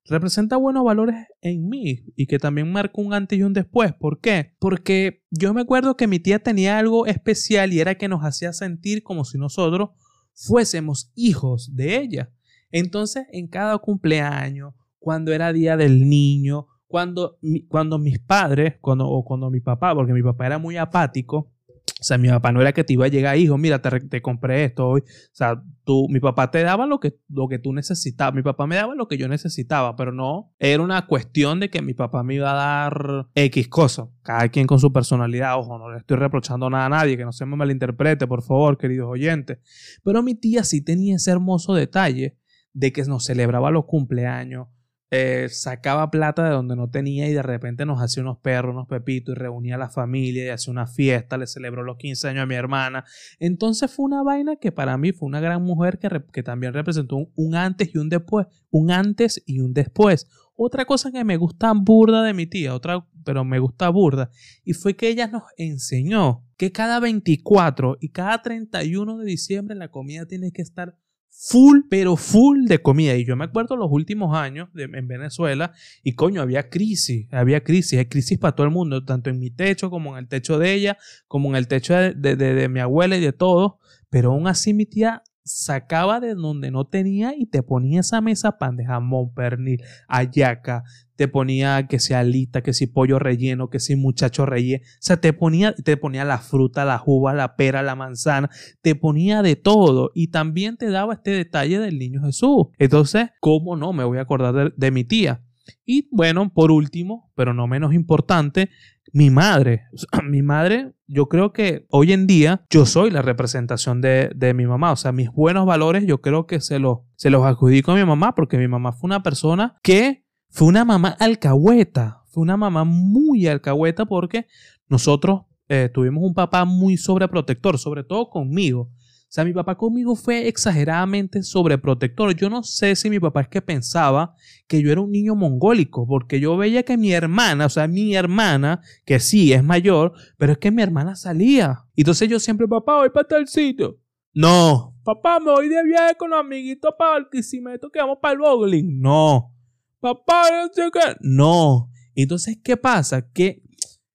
representa 0.08 0.56
buenos 0.56 0.84
valores 0.84 1.16
en 1.40 1.68
mí 1.68 2.04
y 2.16 2.26
que 2.26 2.38
también 2.38 2.70
marcó 2.70 3.02
un 3.02 3.14
antes 3.14 3.38
y 3.38 3.42
un 3.42 3.52
después. 3.52 3.92
¿Por 3.94 4.20
qué? 4.20 4.54
Porque 4.58 5.24
yo 5.30 5.52
me 5.54 5.62
acuerdo 5.62 5.96
que 5.96 6.06
mi 6.06 6.18
tía 6.18 6.38
tenía 6.38 6.78
algo 6.78 7.06
especial 7.06 7.72
y 7.72 7.80
era 7.80 7.96
que 7.96 8.08
nos 8.08 8.22
hacía 8.22 8.52
sentir 8.52 9.02
como 9.02 9.24
si 9.24 9.38
nosotros 9.38 9.90
fuésemos 10.34 11.10
hijos 11.14 11.74
de 11.74 11.96
ella. 11.96 12.30
Entonces, 12.70 13.26
en 13.32 13.48
cada 13.48 13.78
cumpleaños, 13.78 14.74
cuando 14.98 15.32
era 15.32 15.52
día 15.52 15.76
del 15.76 16.08
niño, 16.08 16.66
cuando, 16.86 17.38
cuando 17.68 17.98
mis 17.98 18.18
padres, 18.18 18.74
cuando, 18.80 19.08
o 19.08 19.24
cuando 19.24 19.50
mi 19.50 19.60
papá, 19.60 19.94
porque 19.94 20.12
mi 20.12 20.22
papá 20.22 20.46
era 20.46 20.58
muy 20.58 20.76
apático, 20.76 21.52
o 21.98 22.04
sea, 22.04 22.18
mi 22.18 22.28
papá 22.28 22.52
no 22.52 22.60
era 22.60 22.72
que 22.72 22.84
te 22.84 22.92
iba 22.92 23.06
a 23.06 23.08
llegar, 23.08 23.38
hijo, 23.38 23.56
mira, 23.56 23.80
te, 23.80 24.00
te 24.00 24.20
compré 24.20 24.64
esto 24.64 24.86
hoy. 24.86 25.00
O 25.00 25.30
sea, 25.32 25.62
tú, 25.84 26.06
mi 26.10 26.20
papá 26.20 26.50
te 26.50 26.62
daba 26.62 26.86
lo 26.86 27.00
que, 27.00 27.16
lo 27.28 27.48
que 27.48 27.58
tú 27.58 27.72
necesitabas. 27.72 28.34
Mi 28.34 28.42
papá 28.42 28.66
me 28.66 28.76
daba 28.76 28.94
lo 28.94 29.08
que 29.08 29.16
yo 29.16 29.28
necesitaba, 29.28 29.96
pero 29.96 30.12
no 30.12 30.52
era 30.58 30.82
una 30.82 31.06
cuestión 31.06 31.58
de 31.58 31.70
que 31.70 31.80
mi 31.80 31.94
papá 31.94 32.22
me 32.22 32.34
iba 32.34 32.50
a 32.50 32.54
dar 32.54 33.28
X 33.34 33.68
cosas. 33.68 34.08
Cada 34.22 34.48
quien 34.50 34.66
con 34.66 34.78
su 34.78 34.92
personalidad. 34.92 35.58
Ojo, 35.58 35.78
no 35.78 35.90
le 35.90 35.98
estoy 35.98 36.18
reprochando 36.18 36.68
nada 36.68 36.86
a 36.86 36.90
nadie, 36.90 37.16
que 37.16 37.24
no 37.24 37.32
se 37.32 37.46
me 37.46 37.56
malinterprete, 37.56 38.26
por 38.26 38.42
favor, 38.42 38.76
queridos 38.76 39.08
oyentes. 39.08 39.58
Pero 40.04 40.22
mi 40.22 40.34
tía 40.34 40.64
sí 40.64 40.82
tenía 40.82 41.16
ese 41.16 41.30
hermoso 41.30 41.72
detalle 41.72 42.36
de 42.74 42.92
que 42.92 43.02
nos 43.04 43.24
celebraba 43.24 43.70
los 43.70 43.86
cumpleaños, 43.86 44.68
eh, 45.10 45.48
sacaba 45.50 46.10
plata 46.10 46.42
de 46.44 46.50
donde 46.50 46.74
no 46.74 46.90
tenía 46.90 47.28
y 47.28 47.32
de 47.32 47.42
repente 47.42 47.86
nos 47.86 48.00
hacía 48.00 48.24
unos 48.24 48.38
perros, 48.38 48.74
unos 48.74 48.88
pepitos 48.88 49.36
y 49.36 49.38
reunía 49.38 49.76
a 49.76 49.78
la 49.78 49.88
familia 49.88 50.44
y 50.44 50.48
hacía 50.48 50.72
una 50.72 50.88
fiesta, 50.88 51.38
le 51.38 51.46
celebró 51.46 51.84
los 51.84 51.96
15 51.96 52.28
años 52.28 52.42
a 52.42 52.46
mi 52.46 52.56
hermana. 52.56 53.04
Entonces 53.38 53.90
fue 53.90 54.04
una 54.04 54.24
vaina 54.24 54.56
que 54.56 54.72
para 54.72 54.98
mí 54.98 55.12
fue 55.12 55.28
una 55.28 55.38
gran 55.40 55.62
mujer 55.62 55.98
que, 55.98 56.08
que 56.32 56.42
también 56.42 56.72
representó 56.72 57.16
un, 57.34 57.54
antes 57.54 57.94
y 57.94 57.98
un 57.98 58.08
después, 58.08 58.48
un 58.70 58.90
antes 58.90 59.42
y 59.46 59.60
un 59.60 59.72
después. 59.74 60.26
Otra 60.56 60.86
cosa 60.86 61.12
que 61.12 61.22
me 61.22 61.36
gusta 61.36 61.72
burda 61.72 62.22
de 62.22 62.34
mi 62.34 62.46
tía, 62.46 62.74
otra, 62.74 63.06
pero 63.24 63.44
me 63.44 63.58
gusta 63.58 63.90
burda, 63.90 64.30
y 64.64 64.72
fue 64.72 64.96
que 64.96 65.08
ella 65.08 65.26
nos 65.26 65.42
enseñó 65.58 66.44
que 66.56 66.72
cada 66.72 66.98
24 66.98 67.98
y 68.00 68.08
cada 68.08 68.40
31 68.40 69.18
de 69.18 69.26
diciembre 69.26 69.76
la 69.76 69.90
comida 69.90 70.24
tiene 70.24 70.52
que 70.52 70.62
estar 70.62 70.96
full, 71.30 71.80
pero 71.88 72.16
full 72.16 72.66
de 72.66 72.80
comida. 72.80 73.14
Y 73.16 73.24
yo 73.24 73.36
me 73.36 73.44
acuerdo 73.44 73.76
los 73.76 73.88
últimos 73.90 74.36
años 74.36 74.68
en 74.74 75.08
Venezuela 75.08 75.72
y 76.02 76.14
coño, 76.14 76.42
había 76.42 76.68
crisis, 76.68 77.28
había 77.30 77.62
crisis, 77.62 77.98
hay 77.98 78.06
crisis 78.06 78.38
para 78.38 78.54
todo 78.54 78.66
el 78.66 78.72
mundo, 78.72 79.04
tanto 79.04 79.30
en 79.30 79.38
mi 79.38 79.50
techo 79.50 79.90
como 79.90 80.12
en 80.12 80.24
el 80.24 80.28
techo 80.28 80.58
de 80.58 80.72
ella, 80.74 80.98
como 81.28 81.50
en 81.50 81.56
el 81.56 81.68
techo 81.68 81.94
de, 81.94 82.14
de 82.14 82.68
mi 82.68 82.80
abuela 82.80 83.16
y 83.16 83.20
de 83.20 83.32
todos. 83.32 83.74
Pero 84.10 84.32
aún 84.32 84.46
así 84.48 84.72
mi 84.72 84.86
tía 84.86 85.22
sacaba 85.46 86.20
de 86.20 86.34
donde 86.34 86.70
no 86.70 86.84
tenía 86.84 87.34
y 87.36 87.46
te 87.46 87.62
ponía 87.62 88.00
esa 88.00 88.20
mesa 88.20 88.58
pan 88.58 88.76
de 88.76 88.84
jamón, 88.84 89.32
pernil, 89.32 89.82
ayaca, 90.08 90.82
te 91.14 91.28
ponía 91.28 91.86
que 91.86 91.98
si 91.98 92.12
alita, 92.12 92.62
que 92.62 92.72
si 92.72 92.86
pollo 92.86 93.18
relleno, 93.18 93.70
que 93.70 93.80
si 93.80 93.96
muchacho 93.96 94.44
relleno, 94.44 94.82
o 94.84 94.96
sea, 95.00 95.18
te 95.18 95.32
ponía, 95.32 95.74
te 95.74 95.96
ponía 95.96 96.24
la 96.24 96.38
fruta, 96.38 96.84
la 96.84 97.02
uva, 97.06 97.32
la 97.32 97.56
pera, 97.56 97.82
la 97.82 97.94
manzana, 97.94 98.50
te 98.82 98.94
ponía 98.94 99.42
de 99.42 99.56
todo 99.56 100.10
y 100.14 100.28
también 100.28 100.76
te 100.76 100.90
daba 100.90 101.14
este 101.14 101.30
detalle 101.30 101.78
del 101.78 101.98
niño 101.98 102.22
Jesús. 102.22 102.66
Entonces, 102.78 103.30
¿cómo 103.40 103.76
no? 103.76 103.92
Me 103.92 104.04
voy 104.04 104.18
a 104.18 104.22
acordar 104.22 104.74
de 104.74 104.90
mi 104.90 105.04
tía. 105.04 105.45
Y 105.84 106.08
bueno, 106.10 106.52
por 106.52 106.70
último, 106.70 107.30
pero 107.34 107.54
no 107.54 107.66
menos 107.66 107.94
importante, 107.94 108.70
mi 109.12 109.30
madre. 109.30 109.82
mi 110.24 110.42
madre, 110.42 110.92
yo 111.06 111.28
creo 111.28 111.52
que 111.52 111.86
hoy 111.90 112.12
en 112.12 112.26
día 112.26 112.64
yo 112.70 112.86
soy 112.86 113.10
la 113.10 113.22
representación 113.22 114.00
de, 114.00 114.52
mi 114.54 114.66
mamá. 114.66 114.92
O 114.92 114.96
sea, 114.96 115.12
mis 115.12 115.30
buenos 115.30 115.66
valores 115.66 116.06
yo 116.06 116.20
creo 116.20 116.46
que 116.46 116.60
se 116.60 116.78
los, 116.78 116.98
se 117.16 117.30
los 117.30 117.44
adjudico 117.44 117.92
a 117.92 117.96
mi 117.96 118.04
mamá 118.04 118.34
porque 118.34 118.58
mi 118.58 118.68
mamá 118.68 118.92
fue 118.92 119.08
una 119.08 119.22
persona 119.22 119.76
que 119.82 120.24
fue 120.50 120.68
una 120.68 120.84
mamá 120.84 121.16
alcahueta. 121.18 122.22
Fue 122.26 122.42
una 122.42 122.56
mamá 122.56 122.84
muy 122.84 123.46
alcahueta 123.46 124.04
porque 124.06 124.46
nosotros 124.88 125.42
eh, 125.68 125.90
tuvimos 125.92 126.22
un 126.22 126.34
papá 126.34 126.64
muy 126.64 126.96
sobreprotector, 126.96 127.78
sobre 127.78 128.04
todo 128.04 128.30
conmigo. 128.30 128.90
Sea, 129.36 129.44
mi 129.44 129.52
papá 129.52 129.76
conmigo 129.76 130.16
fue 130.16 130.48
exageradamente 130.48 131.42
sobreprotector. 131.42 132.34
Yo 132.34 132.48
no 132.48 132.62
sé 132.62 132.96
si 132.96 133.10
mi 133.10 133.20
papá 133.20 133.42
es 133.42 133.48
que 133.48 133.60
pensaba 133.60 134.34
que 134.66 134.80
yo 134.80 134.90
era 134.90 135.02
un 135.02 135.12
niño 135.12 135.34
mongólico, 135.34 136.06
porque 136.06 136.40
yo 136.40 136.56
veía 136.56 136.84
que 136.84 136.96
mi 136.96 137.12
hermana, 137.12 137.66
o 137.66 137.68
sea, 137.68 137.86
mi 137.86 138.16
hermana, 138.16 138.80
que 139.04 139.20
sí 139.20 139.52
es 139.52 139.62
mayor, 139.62 140.14
pero 140.38 140.52
es 140.52 140.58
que 140.58 140.70
mi 140.70 140.80
hermana 140.80 141.16
salía. 141.16 141.84
Y 141.94 142.00
entonces 142.00 142.30
yo 142.30 142.40
siempre, 142.40 142.66
papá, 142.66 142.96
voy 142.96 143.10
para 143.10 143.28
tal 143.28 143.46
sitio. 143.46 144.00
No, 144.32 144.96
papá, 145.04 145.38
me 145.38 145.50
voy 145.50 145.68
de 145.68 145.84
viaje 145.84 146.14
con 146.16 146.30
los 146.30 146.40
amiguitos 146.40 146.94
para 146.98 147.18
el 147.18 147.26
Quisimeto 147.30 147.90
que 147.90 147.98
vamos 147.98 148.16
para 148.22 148.32
el 148.32 148.38
bowling. 148.38 149.02
No, 149.02 149.52
papá, 150.00 150.44
no 150.50 150.72
sé 150.72 150.90
qué. 150.90 151.14
No. 151.20 151.90
Entonces, 152.14 152.56
¿qué 152.64 152.78
pasa? 152.78 153.30
Que 153.30 153.62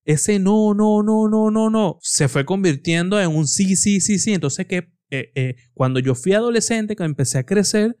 ese 0.04 0.40
no, 0.40 0.74
no, 0.74 1.00
no, 1.04 1.28
no, 1.28 1.52
no, 1.52 1.70
no, 1.70 1.98
se 2.00 2.26
fue 2.26 2.44
convirtiendo 2.44 3.20
en 3.20 3.30
un 3.30 3.46
sí, 3.46 3.76
sí, 3.76 4.00
sí, 4.00 4.18
sí. 4.18 4.34
Entonces, 4.34 4.66
¿qué 4.66 4.91
eh, 5.12 5.30
eh, 5.34 5.56
cuando 5.74 6.00
yo 6.00 6.14
fui 6.14 6.32
adolescente, 6.32 6.96
que 6.96 7.04
empecé 7.04 7.36
a 7.36 7.44
crecer, 7.44 7.98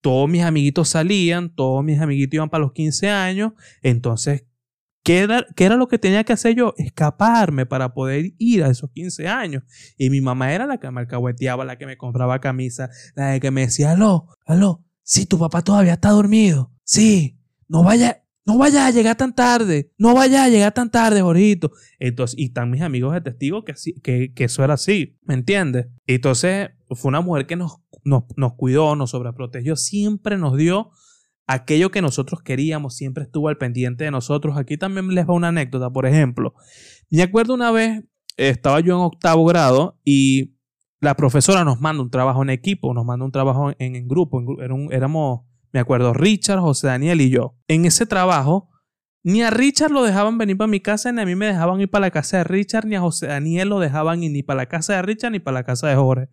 todos 0.00 0.30
mis 0.30 0.42
amiguitos 0.42 0.90
salían, 0.90 1.52
todos 1.52 1.84
mis 1.84 2.00
amiguitos 2.00 2.34
iban 2.34 2.50
para 2.50 2.62
los 2.62 2.72
15 2.72 3.10
años, 3.10 3.52
entonces, 3.82 4.44
¿qué 5.02 5.18
era, 5.18 5.44
¿qué 5.56 5.64
era 5.64 5.74
lo 5.74 5.88
que 5.88 5.98
tenía 5.98 6.22
que 6.22 6.32
hacer 6.32 6.54
yo? 6.54 6.74
Escaparme 6.76 7.66
para 7.66 7.94
poder 7.94 8.32
ir 8.38 8.62
a 8.62 8.68
esos 8.68 8.90
15 8.92 9.26
años. 9.26 9.64
Y 9.98 10.08
mi 10.10 10.20
mamá 10.20 10.52
era 10.52 10.66
la 10.66 10.78
que 10.78 10.88
me 10.92 11.00
alcahueteaba, 11.00 11.64
la 11.64 11.78
que 11.78 11.86
me 11.86 11.96
compraba 11.96 12.40
camisa, 12.40 12.90
la 13.16 13.40
que 13.40 13.50
me 13.50 13.62
decía, 13.62 13.90
aló, 13.90 14.28
aló, 14.46 14.84
sí, 15.02 15.26
tu 15.26 15.40
papá 15.40 15.62
todavía 15.62 15.94
está 15.94 16.10
dormido, 16.10 16.72
sí, 16.84 17.40
no 17.66 17.82
vaya, 17.82 18.21
no 18.44 18.58
vaya 18.58 18.86
a 18.86 18.90
llegar 18.90 19.16
tan 19.16 19.34
tarde, 19.34 19.92
no 19.98 20.14
vaya 20.14 20.44
a 20.44 20.48
llegar 20.48 20.72
tan 20.72 20.90
tarde, 20.90 21.22
Jorito. 21.22 21.70
Entonces, 21.98 22.38
y 22.38 22.46
están 22.46 22.70
mis 22.70 22.82
amigos 22.82 23.12
de 23.14 23.20
testigo 23.20 23.64
que, 23.64 23.74
que, 24.02 24.32
que 24.34 24.44
eso 24.44 24.64
era 24.64 24.74
así, 24.74 25.18
¿me 25.22 25.34
entiendes? 25.34 25.86
Entonces, 26.06 26.70
fue 26.90 27.08
una 27.08 27.20
mujer 27.20 27.46
que 27.46 27.56
nos, 27.56 27.78
nos, 28.04 28.24
nos 28.36 28.54
cuidó, 28.54 28.96
nos 28.96 29.10
sobreprotegió, 29.10 29.76
siempre 29.76 30.38
nos 30.38 30.56
dio 30.56 30.90
aquello 31.46 31.90
que 31.90 32.02
nosotros 32.02 32.42
queríamos, 32.42 32.96
siempre 32.96 33.24
estuvo 33.24 33.48
al 33.48 33.58
pendiente 33.58 34.04
de 34.04 34.10
nosotros. 34.10 34.56
Aquí 34.56 34.76
también 34.76 35.08
les 35.08 35.28
va 35.28 35.34
una 35.34 35.48
anécdota, 35.48 35.90
por 35.90 36.06
ejemplo. 36.06 36.54
Me 37.10 37.22
acuerdo 37.22 37.54
una 37.54 37.70
vez, 37.70 38.02
estaba 38.36 38.80
yo 38.80 38.94
en 38.94 39.00
octavo 39.00 39.44
grado 39.44 39.98
y 40.04 40.56
la 41.00 41.14
profesora 41.14 41.64
nos 41.64 41.80
manda 41.80 42.02
un 42.02 42.10
trabajo 42.10 42.42
en 42.42 42.50
equipo, 42.50 42.94
nos 42.94 43.04
manda 43.04 43.24
un 43.24 43.32
trabajo 43.32 43.70
en, 43.78 43.96
en 43.96 44.08
grupo, 44.08 44.40
éramos 44.90 45.42
me 45.72 45.80
acuerdo, 45.80 46.12
Richard, 46.12 46.60
José 46.60 46.86
Daniel 46.86 47.20
y 47.20 47.30
yo. 47.30 47.56
En 47.66 47.84
ese 47.84 48.06
trabajo, 48.06 48.70
ni 49.22 49.42
a 49.42 49.50
Richard 49.50 49.90
lo 49.90 50.02
dejaban 50.02 50.36
venir 50.36 50.56
para 50.56 50.68
mi 50.68 50.80
casa, 50.80 51.12
ni 51.12 51.20
a 51.20 51.26
mí 51.26 51.34
me 51.34 51.46
dejaban 51.46 51.80
ir 51.80 51.90
para 51.90 52.06
la 52.06 52.10
casa 52.10 52.38
de 52.38 52.44
Richard, 52.44 52.86
ni 52.86 52.96
a 52.96 53.00
José 53.00 53.28
Daniel 53.28 53.68
lo 53.68 53.78
dejaban 53.78 54.22
ir 54.22 54.32
ni 54.32 54.42
para 54.42 54.58
la 54.58 54.66
casa 54.66 54.94
de 54.94 55.02
Richard, 55.02 55.32
ni 55.32 55.40
para 55.40 55.54
la 55.54 55.64
casa 55.64 55.88
de 55.88 55.96
Jorge. 55.96 56.28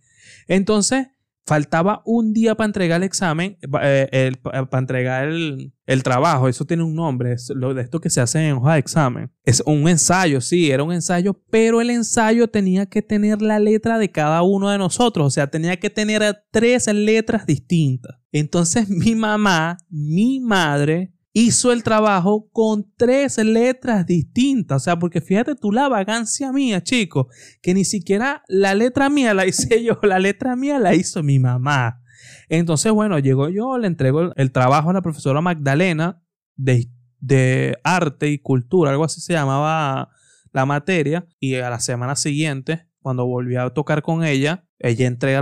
Entonces, 0.48 1.08
faltaba 1.50 2.04
un 2.06 2.32
día 2.32 2.54
para 2.54 2.68
entregar 2.68 2.98
el 2.98 3.08
examen, 3.08 3.58
eh, 3.82 4.32
para 4.44 4.78
entregar 4.78 5.28
el, 5.28 6.04
trabajo. 6.04 6.48
Eso 6.48 6.64
tiene 6.64 6.84
un 6.84 6.94
nombre, 6.94 7.36
lo 7.56 7.74
de 7.74 7.82
esto 7.82 8.00
que 8.00 8.12
se 8.12 8.22
hace 8.22 8.48
en 8.48 8.58
hoja 8.58 8.74
de 8.74 8.80
examen. 8.80 9.32
Es 9.44 9.64
un 9.66 9.88
ensayo, 9.88 10.42
sí, 10.42 10.70
era 10.70 10.84
un 10.84 10.94
ensayo, 10.94 11.34
pero 11.50 11.82
el 11.82 11.90
ensayo 11.90 12.48
tenía 12.48 12.86
que 12.86 13.02
tener 13.02 13.42
la 13.42 13.58
letra 13.58 13.98
de 13.98 14.12
cada 14.12 14.44
uno 14.44 14.70
de 14.70 14.78
nosotros, 14.78 15.26
o 15.26 15.32
sea, 15.32 15.48
tenía 15.48 15.78
que 15.78 15.90
tener 15.90 16.22
tres 16.52 16.86
letras 16.94 17.48
distintas. 17.48 18.16
Entonces 18.32 18.88
mi 18.88 19.16
mamá, 19.16 19.78
mi 19.90 20.40
madre, 20.40 21.12
hizo 21.40 21.72
el 21.72 21.84
trabajo 21.84 22.50
con 22.52 22.92
tres 22.98 23.38
letras 23.38 24.06
distintas. 24.06 24.82
O 24.82 24.84
sea, 24.84 25.00
porque 25.00 25.22
fíjate 25.22 25.56
tú 25.56 25.72
la 25.72 25.88
vagancia 25.88 26.52
mía, 26.52 26.84
chicos, 26.84 27.28
que 27.62 27.74
ni 27.74 27.86
siquiera 27.86 28.44
la 28.48 28.76
letra 28.76 29.10
mía 29.10 29.34
la 29.34 29.46
hice 29.48 29.84
yo, 29.84 30.00
la 30.04 30.20
letra 30.20 30.56
mía 30.56 30.80
la 30.80 30.96
hizo 30.96 31.24
mi 31.24 31.40
mamá. 31.40 32.02
Entonces, 32.50 32.92
bueno, 32.92 33.20
llegó 33.20 33.50
yo, 33.50 33.78
le 33.78 33.88
entrego 33.88 34.34
el, 34.36 34.52
trabajo 34.52 34.90
a 34.90 34.94
la 34.94 35.02
profesora 35.02 35.40
Magdalena 35.40 36.22
de, 36.56 36.90
de 37.20 37.78
arte 37.84 38.28
y 38.30 38.40
cultura, 38.40 38.92
algo 38.92 39.06
así 39.06 39.22
se 39.22 39.34
llamaba 39.34 40.10
la 40.52 40.66
materia, 40.66 41.28
y 41.40 41.56
a 41.56 41.70
la 41.70 41.80
semana 41.80 42.16
siguiente, 42.16 42.88
cuando 43.02 43.26
volví 43.26 43.56
a 43.56 43.70
tocar 43.70 44.02
con 44.02 44.26
ella, 44.26 44.68
ella 44.80 45.08
entrega, 45.08 45.42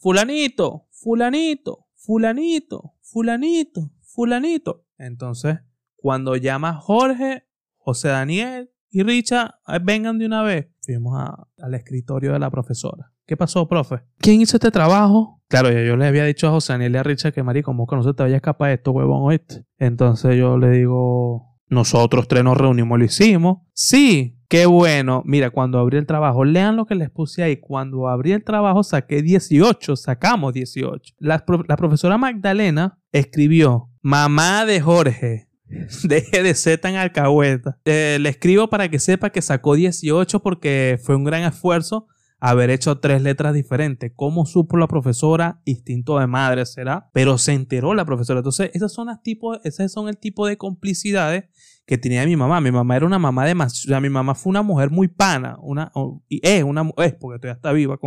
fulanito, 0.00 0.88
fulanito, 0.90 1.86
fulanito, 1.94 2.94
fulanito, 3.00 3.92
fulanito. 4.12 4.84
Entonces, 4.98 5.58
cuando 5.96 6.36
llama 6.36 6.74
Jorge, 6.74 7.44
José 7.76 8.08
Daniel 8.08 8.70
y 8.90 9.02
Richard, 9.02 9.54
vengan 9.82 10.18
de 10.18 10.26
una 10.26 10.42
vez. 10.42 10.68
Fuimos 10.82 11.18
al 11.58 11.74
escritorio 11.74 12.32
de 12.32 12.38
la 12.38 12.50
profesora. 12.50 13.12
¿Qué 13.26 13.36
pasó, 13.36 13.68
profe? 13.68 14.00
¿Quién 14.18 14.40
hizo 14.40 14.56
este 14.56 14.72
trabajo? 14.72 15.40
Claro, 15.48 15.70
yo, 15.70 15.96
le 15.96 16.06
había 16.06 16.24
dicho 16.24 16.48
a 16.48 16.50
José 16.50 16.72
Daniel 16.72 16.94
y 16.94 16.98
a 16.98 17.02
Richard 17.02 17.32
que, 17.32 17.42
marico, 17.42 17.66
como 17.66 17.86
que 17.86 17.96
no 17.96 18.02
se 18.02 18.12
te 18.12 18.22
vaya 18.22 18.34
a 18.34 18.38
escapar 18.38 18.68
de 18.68 18.74
esto, 18.74 18.90
huevón, 18.90 19.22
oíste. 19.22 19.64
Entonces 19.78 20.36
yo 20.36 20.58
le 20.58 20.70
digo, 20.70 21.56
nosotros 21.68 22.26
tres 22.26 22.42
nos 22.42 22.56
reunimos, 22.56 22.98
lo 22.98 23.04
hicimos. 23.04 23.58
Sí, 23.72 24.36
qué 24.48 24.66
bueno. 24.66 25.22
Mira, 25.24 25.50
cuando 25.50 25.78
abrí 25.78 25.96
el 25.96 26.06
trabajo, 26.06 26.44
lean 26.44 26.76
lo 26.76 26.86
que 26.86 26.96
les 26.96 27.10
puse 27.10 27.44
ahí. 27.44 27.58
Cuando 27.58 28.08
abrí 28.08 28.32
el 28.32 28.42
trabajo 28.42 28.82
saqué 28.82 29.22
18, 29.22 29.94
sacamos 29.94 30.52
18. 30.52 31.14
La, 31.18 31.44
la 31.68 31.76
profesora 31.76 32.18
Magdalena 32.18 32.99
escribió 33.12 33.88
Mamá 34.02 34.64
de 34.66 34.80
Jorge. 34.80 35.48
Deje 36.04 36.42
de 36.42 36.54
ser 36.54 36.78
tan 36.78 36.96
alcahueta. 36.96 37.78
Eh, 37.84 38.18
le 38.20 38.28
escribo 38.28 38.68
para 38.68 38.88
que 38.88 38.98
sepa 38.98 39.30
que 39.30 39.42
sacó 39.42 39.74
18 39.74 40.40
porque 40.40 40.98
fue 41.02 41.16
un 41.16 41.24
gran 41.24 41.42
esfuerzo 41.44 42.08
haber 42.40 42.70
hecho 42.70 42.98
tres 42.98 43.22
letras 43.22 43.54
diferentes. 43.54 44.12
¿Cómo 44.16 44.46
supo 44.46 44.76
la 44.76 44.88
profesora? 44.88 45.60
Instinto 45.64 46.18
de 46.18 46.26
madre 46.26 46.66
será. 46.66 47.10
Pero 47.12 47.38
se 47.38 47.52
enteró 47.52 47.94
la 47.94 48.04
profesora. 48.04 48.40
Entonces, 48.40 48.70
esas 48.74 48.92
son 48.92 49.08
las 49.08 49.22
tipos, 49.22 49.60
esos 49.64 49.92
son 49.92 50.08
el 50.08 50.18
tipo 50.18 50.46
de 50.46 50.56
complicidades 50.56 51.44
que 51.86 51.98
tenía 51.98 52.24
mi 52.24 52.36
mamá. 52.36 52.60
Mi 52.60 52.72
mamá 52.72 52.96
era 52.96 53.06
una 53.06 53.18
mamá 53.18 53.44
de 53.44 53.54
más. 53.54 53.84
O 53.84 53.88
sea, 53.88 54.00
mi 54.00 54.08
mamá 54.08 54.34
fue 54.34 54.50
una 54.50 54.62
mujer 54.62 54.90
muy 54.90 55.08
pana. 55.08 55.58
Una, 55.60 55.92
y 56.28 56.40
es 56.42 56.64
una 56.64 56.90
es 56.98 57.14
porque 57.14 57.38
todavía 57.38 57.56
está 57.56 57.72
viva 57.72 57.98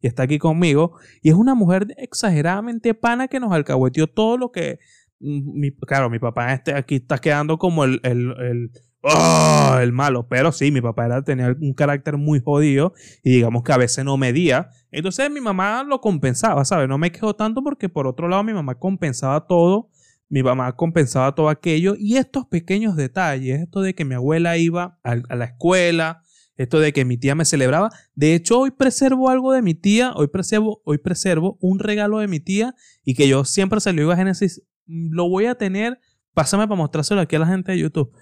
y 0.00 0.06
está 0.06 0.22
aquí 0.22 0.38
conmigo. 0.38 0.96
Y 1.20 1.28
es 1.28 1.34
una 1.34 1.54
mujer 1.54 1.94
exageradamente 1.98 2.94
pana 2.94 3.28
que 3.28 3.40
nos 3.40 3.52
alcahueteó 3.52 4.06
todo 4.06 4.38
lo 4.38 4.50
que 4.50 4.78
mi, 5.22 5.70
claro, 5.72 6.10
mi 6.10 6.18
papá 6.18 6.52
este 6.52 6.74
aquí 6.74 6.96
está 6.96 7.18
quedando 7.18 7.58
como 7.58 7.84
el, 7.84 8.00
el, 8.02 8.34
el, 8.40 8.70
¡oh! 9.02 9.78
el 9.80 9.92
malo, 9.92 10.26
pero 10.28 10.52
sí, 10.52 10.70
mi 10.70 10.80
papá 10.80 11.06
era, 11.06 11.22
tenía 11.22 11.54
un 11.60 11.74
carácter 11.74 12.16
muy 12.16 12.40
jodido 12.40 12.94
y 13.22 13.30
digamos 13.30 13.62
que 13.62 13.72
a 13.72 13.76
veces 13.76 14.04
no 14.04 14.16
medía. 14.16 14.70
Entonces 14.90 15.30
mi 15.30 15.40
mamá 15.40 15.84
lo 15.84 16.00
compensaba, 16.00 16.64
¿sabes? 16.64 16.88
No 16.88 16.98
me 16.98 17.12
quejo 17.12 17.34
tanto 17.34 17.62
porque 17.62 17.88
por 17.88 18.06
otro 18.06 18.28
lado 18.28 18.42
mi 18.42 18.52
mamá 18.52 18.76
compensaba 18.76 19.46
todo, 19.46 19.90
mi 20.28 20.42
mamá 20.42 20.74
compensaba 20.76 21.34
todo 21.34 21.48
aquello 21.48 21.94
y 21.98 22.16
estos 22.16 22.46
pequeños 22.46 22.96
detalles, 22.96 23.60
esto 23.60 23.82
de 23.82 23.94
que 23.94 24.04
mi 24.04 24.14
abuela 24.14 24.56
iba 24.56 24.98
a, 25.02 25.16
la 25.16 25.44
escuela, 25.44 26.22
esto 26.56 26.80
de 26.80 26.92
que 26.92 27.04
mi 27.04 27.18
tía 27.18 27.34
me 27.34 27.44
celebraba. 27.44 27.90
De 28.14 28.34
hecho, 28.34 28.60
hoy 28.60 28.70
preservo 28.70 29.28
algo 29.28 29.52
de 29.52 29.62
mi 29.62 29.74
tía, 29.74 30.12
hoy 30.14 30.28
preservo, 30.28 30.80
hoy 30.84 30.98
preservo 30.98 31.58
un 31.60 31.78
regalo 31.78 32.18
de 32.18 32.28
mi 32.28 32.40
tía 32.40 32.74
y 33.04 33.14
que 33.14 33.28
yo 33.28 33.44
siempre 33.44 33.80
se 33.80 33.90
a 33.90 34.16
Génesis 34.16 34.62
lo 34.86 35.28
voy 35.28 35.46
a 35.46 35.54
tener, 35.54 35.98
pásame 36.34 36.66
para 36.66 36.76
mostrárselo 36.76 37.20
aquí 37.20 37.36
a 37.36 37.40
la 37.40 37.46
gente 37.46 37.72
de 37.72 37.78
YouTube. 37.78 38.12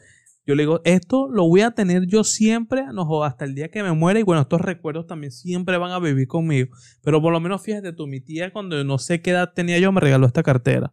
Yo 0.50 0.56
le 0.56 0.64
digo, 0.64 0.80
esto 0.82 1.28
lo 1.30 1.46
voy 1.46 1.60
a 1.60 1.70
tener 1.70 2.08
yo 2.08 2.24
siempre, 2.24 2.84
no 2.92 3.22
hasta 3.22 3.44
el 3.44 3.54
día 3.54 3.70
que 3.70 3.84
me 3.84 3.92
muera. 3.92 4.18
Y 4.18 4.24
bueno, 4.24 4.42
estos 4.42 4.60
recuerdos 4.60 5.06
también 5.06 5.30
siempre 5.30 5.78
van 5.78 5.92
a 5.92 6.00
vivir 6.00 6.26
conmigo. 6.26 6.74
Pero 7.04 7.22
por 7.22 7.32
lo 7.32 7.38
menos 7.38 7.62
fíjate 7.62 7.92
tú, 7.92 8.08
mi 8.08 8.20
tía 8.20 8.52
cuando 8.52 8.82
no 8.82 8.98
sé 8.98 9.22
qué 9.22 9.30
edad 9.30 9.52
tenía 9.54 9.78
yo 9.78 9.92
me 9.92 10.00
regaló 10.00 10.26
esta 10.26 10.42
cartera. 10.42 10.92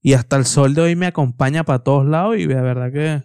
Y 0.00 0.14
hasta 0.14 0.38
el 0.38 0.46
sol 0.46 0.72
de 0.72 0.80
hoy 0.80 0.96
me 0.96 1.04
acompaña 1.04 1.62
para 1.62 1.80
todos 1.80 2.06
lados 2.06 2.38
y 2.38 2.46
de 2.46 2.54
verdad 2.54 2.90
que 2.90 3.22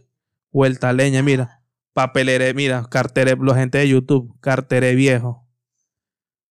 vuelta 0.52 0.92
leña, 0.92 1.24
mira. 1.24 1.64
Papelere, 1.94 2.54
mira, 2.54 2.86
cartere, 2.90 3.38
la 3.40 3.56
gente 3.56 3.78
de 3.78 3.88
YouTube, 3.88 4.38
cartere 4.42 4.94
viejo. 4.94 5.48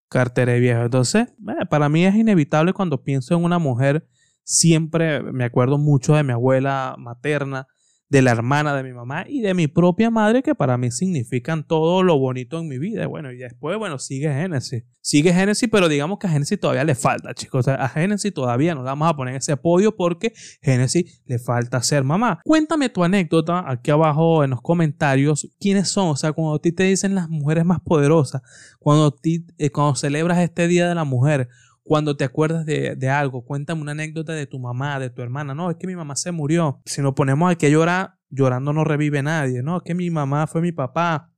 Cartere 0.09 0.61
viejo. 0.61 0.81
Entonces, 0.81 1.29
eh, 1.29 1.67
para 1.69 1.91
mí 1.91 2.07
es 2.07 2.15
inevitable 2.15 2.73
cuando 2.73 3.05
pienso 3.05 3.35
en 3.35 3.45
una 3.45 3.59
mujer, 3.59 4.09
siempre 4.45 5.23
me 5.23 5.45
acuerdo 5.45 5.77
mucho 5.77 6.15
de 6.15 6.23
mi 6.23 6.33
abuela 6.33 6.95
materna, 6.97 7.67
de 8.09 8.23
la 8.23 8.31
hermana 8.31 8.77
de 8.77 8.83
mi 8.83 8.93
mamá 8.93 9.25
y 9.29 9.41
de 9.41 9.55
mi 9.55 9.67
propia 9.67 10.11
madre, 10.11 10.43
que 10.43 10.55
para 10.55 10.77
mí 10.77 10.91
significan 10.91 11.67
todo 11.67 12.03
lo 12.03 12.19
bonito 12.19 12.61
en 12.61 12.69
mi 12.69 12.79
vida. 12.79 13.07
Bueno, 13.07 13.33
y 13.33 13.39
después, 13.39 13.79
bueno, 13.79 13.99
sigue 13.99 14.33
Génesis. 14.33 14.85
Sigue 15.01 15.33
Génesis, 15.33 15.69
pero 15.71 15.89
digamos 15.89 16.19
que 16.19 16.27
a 16.27 16.31
Génesis 16.31 16.59
todavía 16.59 16.85
le 16.85 16.95
falta, 16.95 17.35
chicos. 17.35 17.69
a 17.69 17.89
Génesis 17.89 18.33
todavía 18.33 18.75
no 18.75 18.83
la 18.83 18.93
vamos 18.93 19.11
a 19.11 19.17
poner 19.17 19.35
ese 19.35 19.53
apoyo 19.53 19.97
porque 19.97 20.33
Génesis 20.63 21.23
le 21.27 21.39
falta 21.39 21.83
ser 21.83 22.05
mamá. 22.05 22.41
Cuéntame 22.45 22.89
tu 22.89 23.05
anécdota 23.05 23.65
aquí 23.71 23.91
abajo 23.91 24.45
en 24.45 24.51
los 24.51 24.63
comentarios. 24.63 25.51
¿Quiénes 25.61 25.89
son? 25.89 26.09
O 26.09 26.17
sea, 26.17 26.33
cuando 26.33 26.55
a 26.55 26.59
ti 26.59 26.73
te 26.73 26.85
dicen 26.85 27.15
las 27.15 27.29
mujeres 27.29 27.65
más 27.65 27.81
poderosas, 27.81 28.43
cuando, 28.79 29.15
eh, 29.59 29.71
cuando 29.71 29.95
celebras 29.95 30.39
este 30.39 30.69
Día 30.69 30.89
de 30.89 30.95
la 30.95 31.05
Mujer, 31.05 31.49
cuando 31.85 32.17
te 32.17 32.25
acuerdas 32.25 32.65
de, 32.65 33.09
algo, 33.11 33.45
cuéntame 33.45 33.83
una 33.83 33.93
anécdota 33.93 34.33
de 34.33 34.47
tu 34.47 34.59
mamá, 34.59 34.99
de 34.99 35.11
tu 35.11 35.21
hermana. 35.21 35.55
No, 35.55 35.71
es 35.71 35.77
que 35.77 35.87
mi 35.87 35.95
mamá 35.95 36.17
se 36.17 36.33
murió. 36.33 36.81
Si 36.87 37.03
nos 37.03 37.13
ponemos 37.13 37.53
aquí 37.53 37.67
a 37.67 37.69
llorar, 37.69 38.19
llorando 38.31 38.73
no 38.73 38.85
revive 38.85 39.23
nadie. 39.23 39.63
No, 39.63 39.77
es 39.77 39.83
que 39.83 39.95
mi 39.95 40.09
mamá 40.11 40.47
fue 40.47 40.63
mi 40.63 40.73
papá. 40.73 41.31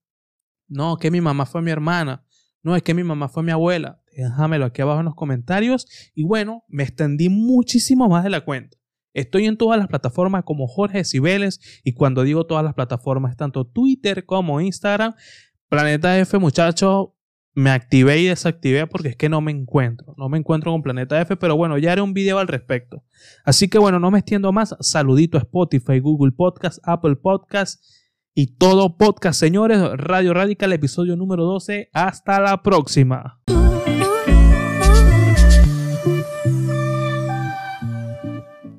No, 0.68 0.94
es 0.94 1.00
que 1.00 1.10
mi 1.10 1.20
mamá 1.20 1.46
fue 1.46 1.62
mi 1.62 1.72
hermana. 1.72 2.24
No, 2.62 2.76
es 2.76 2.82
que 2.84 2.94
mi 2.94 3.02
mamá 3.02 3.28
fue 3.28 3.42
mi 3.42 3.50
abuela. 3.50 4.00
Déjamelo 4.16 4.66
aquí 4.66 4.82
abajo 4.82 5.00
en 5.00 5.06
los 5.06 5.16
comentarios. 5.16 5.86
Y 6.14 6.22
bueno, 6.22 6.64
me 6.68 6.84
extendí 6.84 7.28
muchísimo 7.28 8.08
más 8.08 8.22
de 8.22 8.30
la 8.30 8.44
cuenta. 8.44 8.76
Estoy 9.14 9.46
en 9.46 9.56
todas 9.56 9.78
las 9.78 9.88
plataformas 9.88 10.44
como 10.44 10.68
Jorge 10.68 11.02
Cibeles 11.02 11.60
y 11.82 11.94
cuando 11.94 12.22
digo 12.22 12.46
todas 12.46 12.62
las 12.62 12.74
plataformas, 12.74 13.36
tanto 13.36 13.66
Twitter 13.66 14.26
como 14.26 14.60
Instagram. 14.60 15.14
Planeta 15.68 16.16
F, 16.20 16.38
muchachos, 16.38 17.08
me 17.56 17.70
activé 17.70 18.20
y 18.20 18.26
desactivé 18.26 18.86
porque 18.86 19.08
es 19.08 19.16
que 19.16 19.30
no 19.30 19.40
me 19.40 19.50
encuentro. 19.50 20.14
No 20.18 20.28
me 20.28 20.36
encuentro 20.36 20.72
con 20.72 20.82
Planeta 20.82 21.20
F, 21.22 21.36
pero 21.36 21.56
bueno, 21.56 21.78
ya 21.78 21.90
haré 21.90 22.02
un 22.02 22.12
video 22.12 22.38
al 22.38 22.48
respecto. 22.48 23.02
Así 23.44 23.68
que 23.68 23.78
bueno, 23.78 23.98
no 23.98 24.10
me 24.10 24.18
extiendo 24.18 24.52
más. 24.52 24.76
Saludito 24.80 25.38
a 25.38 25.40
Spotify, 25.40 25.98
Google 25.98 26.32
Podcast, 26.32 26.78
Apple 26.84 27.16
Podcast 27.16 27.82
y 28.34 28.58
todo 28.58 28.98
podcast, 28.98 29.40
señores. 29.40 29.80
Radio 29.96 30.34
Radical, 30.34 30.74
episodio 30.74 31.16
número 31.16 31.44
12. 31.44 31.88
Hasta 31.94 32.40
la 32.40 32.62
próxima. 32.62 33.40